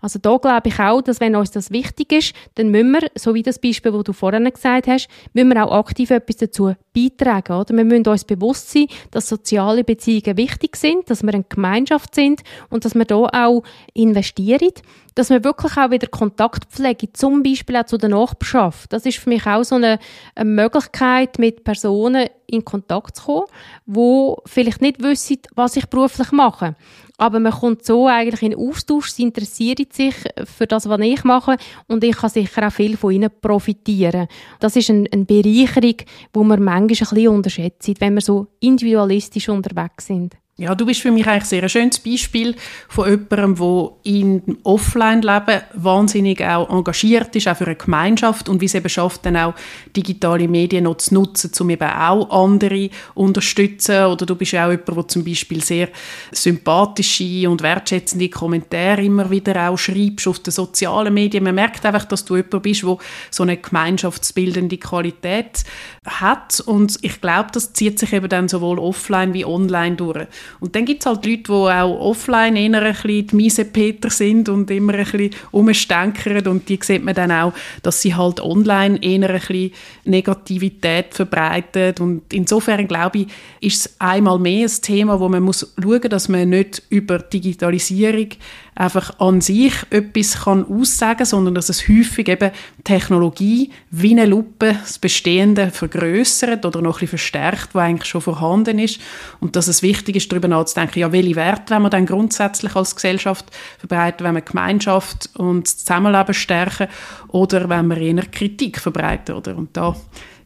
Also 0.00 0.18
da 0.18 0.36
glaube 0.36 0.68
ich 0.68 0.78
auch, 0.78 1.02
dass 1.02 1.20
wenn 1.20 1.36
uns 1.36 1.50
das 1.50 1.70
wichtig 1.70 2.12
ist, 2.12 2.34
dann 2.54 2.70
müssen 2.70 2.92
wir, 2.92 3.10
so 3.16 3.34
wie 3.34 3.42
das 3.42 3.58
Beispiel, 3.58 3.92
das 3.92 4.04
du 4.04 4.12
vorhin 4.12 4.44
gesagt 4.44 4.86
hast, 4.86 5.08
müssen 5.34 5.48
wir 5.48 5.64
auch 5.64 5.72
aktiv 5.72 6.10
etwas 6.10 6.36
dazu 6.36 6.74
beitragen. 6.94 7.52
Oder? 7.52 7.76
Wir 7.76 7.84
müssen 7.84 8.06
uns 8.06 8.24
bewusst 8.24 8.70
sein, 8.70 8.86
dass 9.10 9.28
soziale 9.28 9.84
Beziehungen 9.84 10.36
wichtig 10.36 10.76
sind, 10.76 11.10
dass 11.10 11.22
wir 11.22 11.34
eine 11.34 11.44
Gemeinschaft 11.48 12.14
sind 12.14 12.42
und 12.70 12.84
dass 12.84 12.94
wir 12.94 13.04
da 13.04 13.16
auch 13.16 13.62
investieren 13.94 14.70
dass 15.14 15.28
man 15.28 15.44
wirklich 15.44 15.76
auch 15.76 15.90
wieder 15.90 16.06
Kontakt 16.06 16.66
pflegt, 16.66 17.16
zum 17.16 17.42
Beispiel 17.42 17.76
auch 17.76 17.84
zu 17.84 17.98
der 17.98 18.08
Nachbarschaft. 18.08 18.92
Das 18.92 19.04
ist 19.06 19.18
für 19.18 19.28
mich 19.28 19.46
auch 19.46 19.64
so 19.64 19.74
eine, 19.74 19.98
eine 20.34 20.48
Möglichkeit, 20.48 21.38
mit 21.38 21.64
Personen 21.64 21.79
in 21.84 22.64
Kontakt 22.64 23.16
zu 23.16 23.24
kommen, 23.24 23.46
die 23.86 24.34
vielleicht 24.46 24.80
nicht 24.80 25.02
wissen, 25.02 25.38
was 25.54 25.76
ich 25.76 25.86
beruflich 25.86 26.32
mache. 26.32 26.74
Aber 27.18 27.38
man 27.38 27.52
kommt 27.52 27.84
so 27.84 28.06
eigentlich 28.06 28.42
in 28.42 28.54
Austausch, 28.54 29.10
sie 29.10 29.24
interessiert 29.24 29.92
sich 29.92 30.14
für 30.44 30.66
das, 30.66 30.88
was 30.88 31.00
ich 31.00 31.22
mache 31.22 31.56
und 31.86 32.02
ich 32.02 32.16
kann 32.16 32.30
sicher 32.30 32.66
auch 32.66 32.72
viel 32.72 32.96
von 32.96 33.12
ihnen 33.12 33.30
profitieren. 33.42 34.26
Das 34.58 34.74
ist 34.74 34.88
eine, 34.88 35.06
eine 35.12 35.26
Bereicherung, 35.26 35.96
die 36.34 36.38
man 36.38 36.62
manchmal 36.62 36.76
ein 36.76 36.86
bisschen 36.86 37.28
unterschätzt, 37.28 38.00
wenn 38.00 38.14
wir 38.14 38.22
so 38.22 38.46
individualistisch 38.60 39.50
unterwegs 39.50 40.06
sind. 40.06 40.34
Ja, 40.60 40.74
du 40.74 40.84
bist 40.84 41.00
für 41.00 41.10
mich 41.10 41.26
eigentlich 41.26 41.46
sehr 41.46 41.62
ein 41.62 41.70
schönes 41.70 42.00
Beispiel 42.00 42.54
von 42.86 43.08
jemandem, 43.08 43.54
der 43.54 44.12
im 44.12 44.58
Offline-Leben 44.62 45.62
wahnsinnig 45.72 46.44
auch 46.44 46.68
engagiert 46.68 47.34
ist, 47.34 47.48
auch 47.48 47.56
für 47.56 47.64
eine 47.64 47.76
Gemeinschaft 47.76 48.46
und 48.46 48.60
wie 48.60 48.66
es 48.66 48.74
eben 48.74 48.90
schafft, 48.90 49.24
dann 49.24 49.38
auch 49.38 49.54
digitale 49.96 50.48
Medien 50.48 50.84
noch 50.84 50.98
zu 50.98 51.14
nutzen, 51.14 51.50
um 51.60 51.70
eben 51.70 51.88
auch 51.88 52.28
andere 52.28 52.90
unterstützen. 53.14 54.04
Oder 54.04 54.26
du 54.26 54.36
bist 54.36 54.54
auch 54.54 54.70
jemand, 54.70 54.86
der 54.86 55.08
zum 55.08 55.24
Beispiel 55.24 55.64
sehr 55.64 55.88
sympathische 56.30 57.48
und 57.48 57.62
wertschätzende 57.62 58.28
Kommentare 58.28 59.02
immer 59.02 59.30
wieder 59.30 59.70
auch 59.70 59.78
schreibst 59.78 60.28
auf 60.28 60.40
den 60.40 60.52
sozialen 60.52 61.14
Medien. 61.14 61.44
Man 61.44 61.54
merkt 61.54 61.86
einfach, 61.86 62.04
dass 62.04 62.26
du 62.26 62.36
jemand 62.36 62.62
bist, 62.62 62.82
der 62.82 62.98
so 63.30 63.44
eine 63.44 63.56
gemeinschaftsbildende 63.56 64.76
Qualität 64.76 65.64
hat 66.04 66.60
und 66.60 66.98
ich 67.00 67.18
glaube, 67.22 67.48
das 67.50 67.72
zieht 67.72 67.98
sich 67.98 68.12
eben 68.12 68.28
dann 68.28 68.46
sowohl 68.46 68.78
offline 68.78 69.32
wie 69.32 69.46
online 69.46 69.96
durch. 69.96 70.26
Und 70.58 70.74
dann 70.74 70.84
gibt 70.84 71.02
es 71.02 71.06
halt 71.06 71.24
Leute, 71.24 71.42
die 71.42 71.52
auch 71.52 72.00
offline 72.00 72.56
eher 72.56 72.82
ein 72.82 72.92
bisschen 72.92 73.26
die 73.28 73.36
Miesepeter 73.36 74.10
sind 74.10 74.48
und 74.48 74.70
immer 74.70 74.94
ein 74.94 75.04
bisschen 75.04 75.30
rumstenkern 75.52 76.46
und 76.48 76.68
die 76.68 76.78
sieht 76.82 77.04
man 77.04 77.14
dann 77.14 77.32
auch, 77.32 77.52
dass 77.82 78.02
sie 78.02 78.14
halt 78.14 78.40
online 78.40 78.98
eher 79.02 79.30
ein 79.30 79.40
bisschen 79.40 79.72
Negativität 80.04 81.14
verbreiten 81.14 81.94
und 82.00 82.32
insofern 82.32 82.86
glaube 82.88 83.18
ich, 83.18 83.26
ist 83.60 83.86
es 83.86 83.94
einmal 84.00 84.38
mehr 84.38 84.66
ein 84.66 84.82
Thema, 84.82 85.20
wo 85.20 85.28
man 85.28 85.42
muss 85.42 85.74
schauen, 85.80 86.00
dass 86.02 86.28
man 86.28 86.48
nicht 86.48 86.82
über 86.90 87.18
Digitalisierung 87.18 88.28
einfach 88.74 89.18
an 89.18 89.40
sich 89.40 89.74
etwas 89.90 90.44
kann 90.44 90.64
aussagen, 90.64 91.24
sondern 91.24 91.54
dass 91.54 91.68
es 91.68 91.88
häufig 91.88 92.28
eben 92.28 92.50
Technologie 92.84 93.70
wie 93.90 94.12
eine 94.12 94.26
Lupe 94.26 94.76
das 94.80 94.98
Bestehende 94.98 95.70
vergrößert 95.70 96.64
oder 96.64 96.80
noch 96.80 96.94
bisschen 97.00 97.08
verstärkt, 97.08 97.74
was 97.74 97.82
eigentlich 97.82 98.08
schon 98.08 98.20
vorhanden 98.20 98.78
ist 98.78 99.00
und 99.40 99.56
dass 99.56 99.68
es 99.68 99.82
wichtig 99.82 100.16
ist, 100.16 100.30
darüber 100.30 100.48
nachzudenken, 100.48 101.00
ja, 101.00 101.12
welche 101.12 101.36
Werte 101.36 101.74
wenn 101.74 101.82
wir 101.82 101.90
dann 101.90 102.06
grundsätzlich 102.06 102.74
als 102.76 102.94
Gesellschaft 102.94 103.46
verbreiten, 103.78 104.24
wenn 104.24 104.34
wir 104.34 104.42
Gemeinschaft 104.42 105.30
und 105.36 105.68
Zusammenleben 105.68 106.34
stärken 106.34 106.88
oder 107.28 107.68
wenn 107.68 107.86
wir 107.88 107.98
eher 107.98 108.26
Kritik 108.26 108.78
verbreiten, 108.80 109.34
oder? 109.34 109.56
Und 109.56 109.76
da 109.76 109.94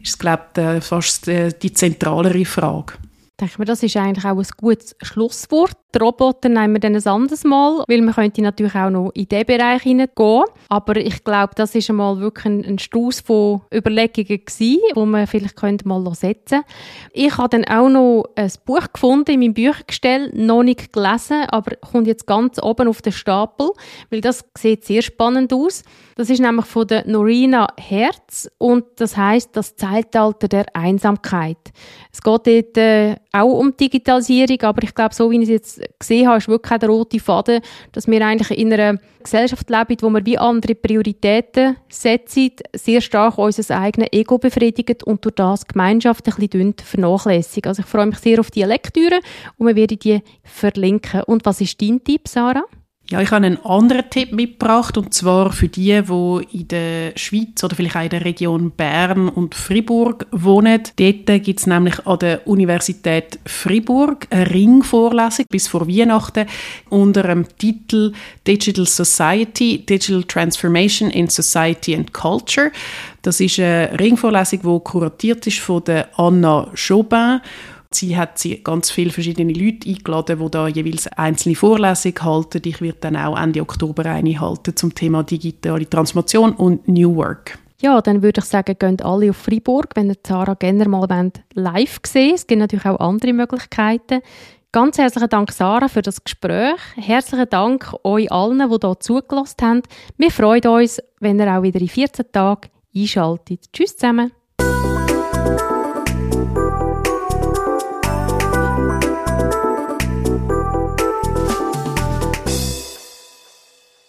ist, 0.00 0.18
glaube 0.18 0.78
ich, 0.78 0.84
fast 0.84 1.26
die 1.26 1.72
zentralere 1.72 2.44
Frage 2.44 2.94
denke 3.40 3.58
mir, 3.58 3.64
das 3.64 3.82
ist 3.82 3.96
eigentlich 3.96 4.24
auch 4.24 4.38
ein 4.38 4.46
gutes 4.56 4.96
Schlusswort. 5.02 5.76
Die 5.94 5.98
Roboter 5.98 6.48
nehmen 6.48 6.74
wir 6.74 6.80
dann 6.80 6.96
ein 6.96 7.07
anderes 7.07 7.44
Mal, 7.44 7.85
weil 7.87 8.02
man 8.02 8.14
könnte 8.14 8.42
natürlich 8.42 8.74
auch 8.74 8.90
noch 8.90 9.12
in 9.14 9.28
diesen 9.28 9.46
Bereich 9.46 9.83
hineingehen. 9.83 10.44
Aber 10.68 10.96
ich 10.96 11.22
glaube, 11.22 11.52
das 11.54 11.76
ist 11.76 11.88
einmal 11.88 12.18
wirklich 12.18 12.46
ein, 12.46 12.64
ein 12.64 12.78
Strauß 12.80 13.20
von 13.20 13.61
Überlegungen 13.72 14.44
gewesen, 14.44 14.80
wo 14.94 15.07
man 15.07 15.28
vielleicht 15.28 15.54
könnte 15.54 15.87
mal 15.87 16.02
setzen. 16.16 16.62
Ich 17.12 17.38
habe 17.38 17.50
dann 17.50 17.64
auch 17.66 17.88
noch 17.88 18.24
ein 18.35 18.50
Buch 18.64 18.92
gefunden 18.92 19.30
in 19.30 19.40
meinem 19.40 19.54
Büchergestell, 19.54 20.33
noch 20.35 20.64
nicht 20.64 20.92
gelesen, 20.92 21.44
aber 21.48 21.76
kommt 21.76 22.09
jetzt 22.09 22.26
ganz 22.26 22.61
oben 22.61 22.88
auf 22.88 23.00
den 23.00 23.12
Stapel, 23.12 23.70
weil 24.11 24.20
das 24.20 24.44
sieht 24.59 24.85
sehr 24.85 25.02
spannend 25.02 25.52
aus. 25.52 25.85
Das 26.16 26.30
ist 26.30 26.40
nämlich 26.40 26.66
von 26.66 26.87
der 26.87 27.07
Norina 27.07 27.68
Herz 27.78 28.48
und 28.59 28.85
das 28.96 29.16
heißt 29.16 29.50
das 29.52 29.76
Zeitalter 29.76 30.48
der 30.48 30.66
Einsamkeit. 30.74 31.59
Es 32.12 32.20
geht 32.22 32.46
dort 32.46 32.78
äh, 32.78 33.16
auch 33.33 33.59
um 33.59 33.76
Digitalisierung, 33.76 34.61
aber 34.62 34.85
ich 34.85 34.94
glaube, 34.94 35.14
so 35.14 35.30
wie 35.30 35.37
ich 35.37 35.42
es 35.42 35.48
jetzt 35.48 35.83
gesehen 35.98 36.28
habe, 36.28 36.38
ist 36.38 36.48
wirklich 36.48 36.72
auch 36.72 36.78
der 36.78 36.88
rote 36.88 37.20
Faden, 37.20 37.60
dass 37.92 38.06
wir 38.06 38.24
eigentlich 38.24 38.58
in 38.58 38.72
einer 38.72 38.98
Gesellschaft 39.22 39.68
leben, 39.70 39.96
wo 40.00 40.10
wir 40.10 40.24
wie 40.26 40.38
andere 40.38 40.74
Prioritäten 40.74 41.76
setzen, 41.88 42.50
sehr 42.74 43.00
stark 43.00 43.38
unser 43.38 43.78
eigenes 43.78 44.08
Ego 44.12 44.38
befriedigen 44.38 44.96
und 45.04 45.24
durch 45.24 45.34
das 45.34 45.66
Gemeinschaft 45.66 46.26
ein 46.28 46.48
bisschen 46.48 46.74
vernachlässigen. 46.82 47.68
Also 47.70 47.80
ich 47.80 47.88
freue 47.88 48.06
mich 48.06 48.18
sehr 48.18 48.40
auf 48.40 48.50
diese 48.50 48.66
Lektüre 48.66 49.20
und 49.56 49.66
wir 49.66 49.76
werden 49.76 49.98
die 49.98 50.20
verlinken. 50.42 51.22
Und 51.22 51.44
was 51.46 51.60
ist 51.60 51.80
dein 51.80 52.02
Tipp, 52.04 52.28
Sarah? 52.28 52.64
Ja, 53.10 53.20
ich 53.20 53.30
habe 53.32 53.44
einen 53.44 53.62
anderen 53.66 54.08
Tipp 54.08 54.32
mitgebracht 54.32 54.96
und 54.96 55.12
zwar 55.12 55.52
für 55.52 55.68
die, 55.68 56.00
die 56.00 56.58
in 56.58 56.68
der 56.68 57.12
Schweiz 57.16 57.62
oder 57.62 57.76
vielleicht 57.76 57.96
auch 57.96 58.02
in 58.02 58.08
der 58.08 58.24
Region 58.24 58.70
Bern 58.70 59.28
und 59.28 59.54
Fribourg 59.54 60.26
wohnen. 60.30 60.80
Dort 60.96 61.44
gibt 61.44 61.60
es 61.60 61.66
nämlich 61.66 62.06
an 62.06 62.18
der 62.20 62.46
Universität 62.46 63.38
Fribourg 63.44 64.26
eine 64.30 64.50
Ringvorlesung 64.50 65.44
bis 65.50 65.68
vor 65.68 65.86
Weihnachten 65.86 66.46
unter 66.88 67.24
dem 67.24 67.46
Titel 67.58 68.14
Digital 68.46 68.86
Society, 68.86 69.84
Digital 69.84 70.24
Transformation 70.24 71.10
in 71.10 71.28
Society 71.28 71.94
and 71.94 72.14
Culture. 72.14 72.72
Das 73.20 73.38
ist 73.38 73.58
eine 73.58 73.90
Ringvorlesung, 74.00 74.60
die 74.62 74.80
kuratiert 74.82 75.46
ist 75.46 75.58
von 75.58 75.84
der 75.84 76.08
Anna 76.18 76.70
Sie 77.94 78.16
hat 78.16 78.44
ganz 78.64 78.90
viele 78.90 79.11
verschiedene 79.11 79.52
Leute 79.52 79.88
eingeladen, 79.88 80.38
die 80.38 80.50
da 80.50 80.68
jeweils 80.68 81.07
einzelne 81.09 81.54
Vorlesungen 81.54 82.22
halten. 82.22 82.62
Ich 82.64 82.80
werde 82.80 82.98
dann 83.00 83.16
auch 83.16 83.38
Ende 83.38 83.62
Oktober 83.62 84.07
eine 84.07 84.40
halten 84.40 84.76
zum 84.76 84.94
Thema 84.94 85.22
digitale 85.22 85.88
Transformation 85.88 86.52
und 86.52 86.88
New 86.88 87.16
Work. 87.16 87.59
Ja, 87.80 88.00
dann 88.00 88.22
würde 88.22 88.40
ich 88.40 88.46
sagen, 88.46 88.76
gehen 88.78 89.00
alle 89.02 89.30
auf 89.30 89.37
Freiburg, 89.37 89.90
wenn 89.94 90.09
ihr 90.09 90.22
Zara 90.22 90.54
gerne 90.54 90.88
mal 90.88 91.30
live 91.52 92.00
sehen 92.07 92.35
Es 92.35 92.46
gibt 92.46 92.61
natürlich 92.61 92.87
auch 92.87 92.98
andere 92.98 93.33
Möglichkeiten. 93.33 94.20
Ganz 94.72 94.98
herzlichen 94.98 95.28
Dank, 95.28 95.52
Sarah, 95.52 95.88
für 95.88 96.02
das 96.02 96.24
Gespräch. 96.24 96.80
Herzlichen 96.96 97.48
Dank 97.48 97.94
euch 98.02 98.33
allen, 98.33 98.59
die 98.59 98.76
hier 98.80 99.00
zugelassen 99.00 99.57
haben. 99.62 99.83
Wir 100.16 100.30
freuen 100.30 100.66
uns, 100.66 101.00
wenn 101.20 101.38
ihr 101.38 101.57
auch 101.57 101.62
wieder 101.62 101.80
in 101.80 101.88
14 101.88 102.26
Tagen 102.33 102.70
einschaltet. 102.94 103.72
Tschüss 103.72 103.96
zusammen. 103.96 104.33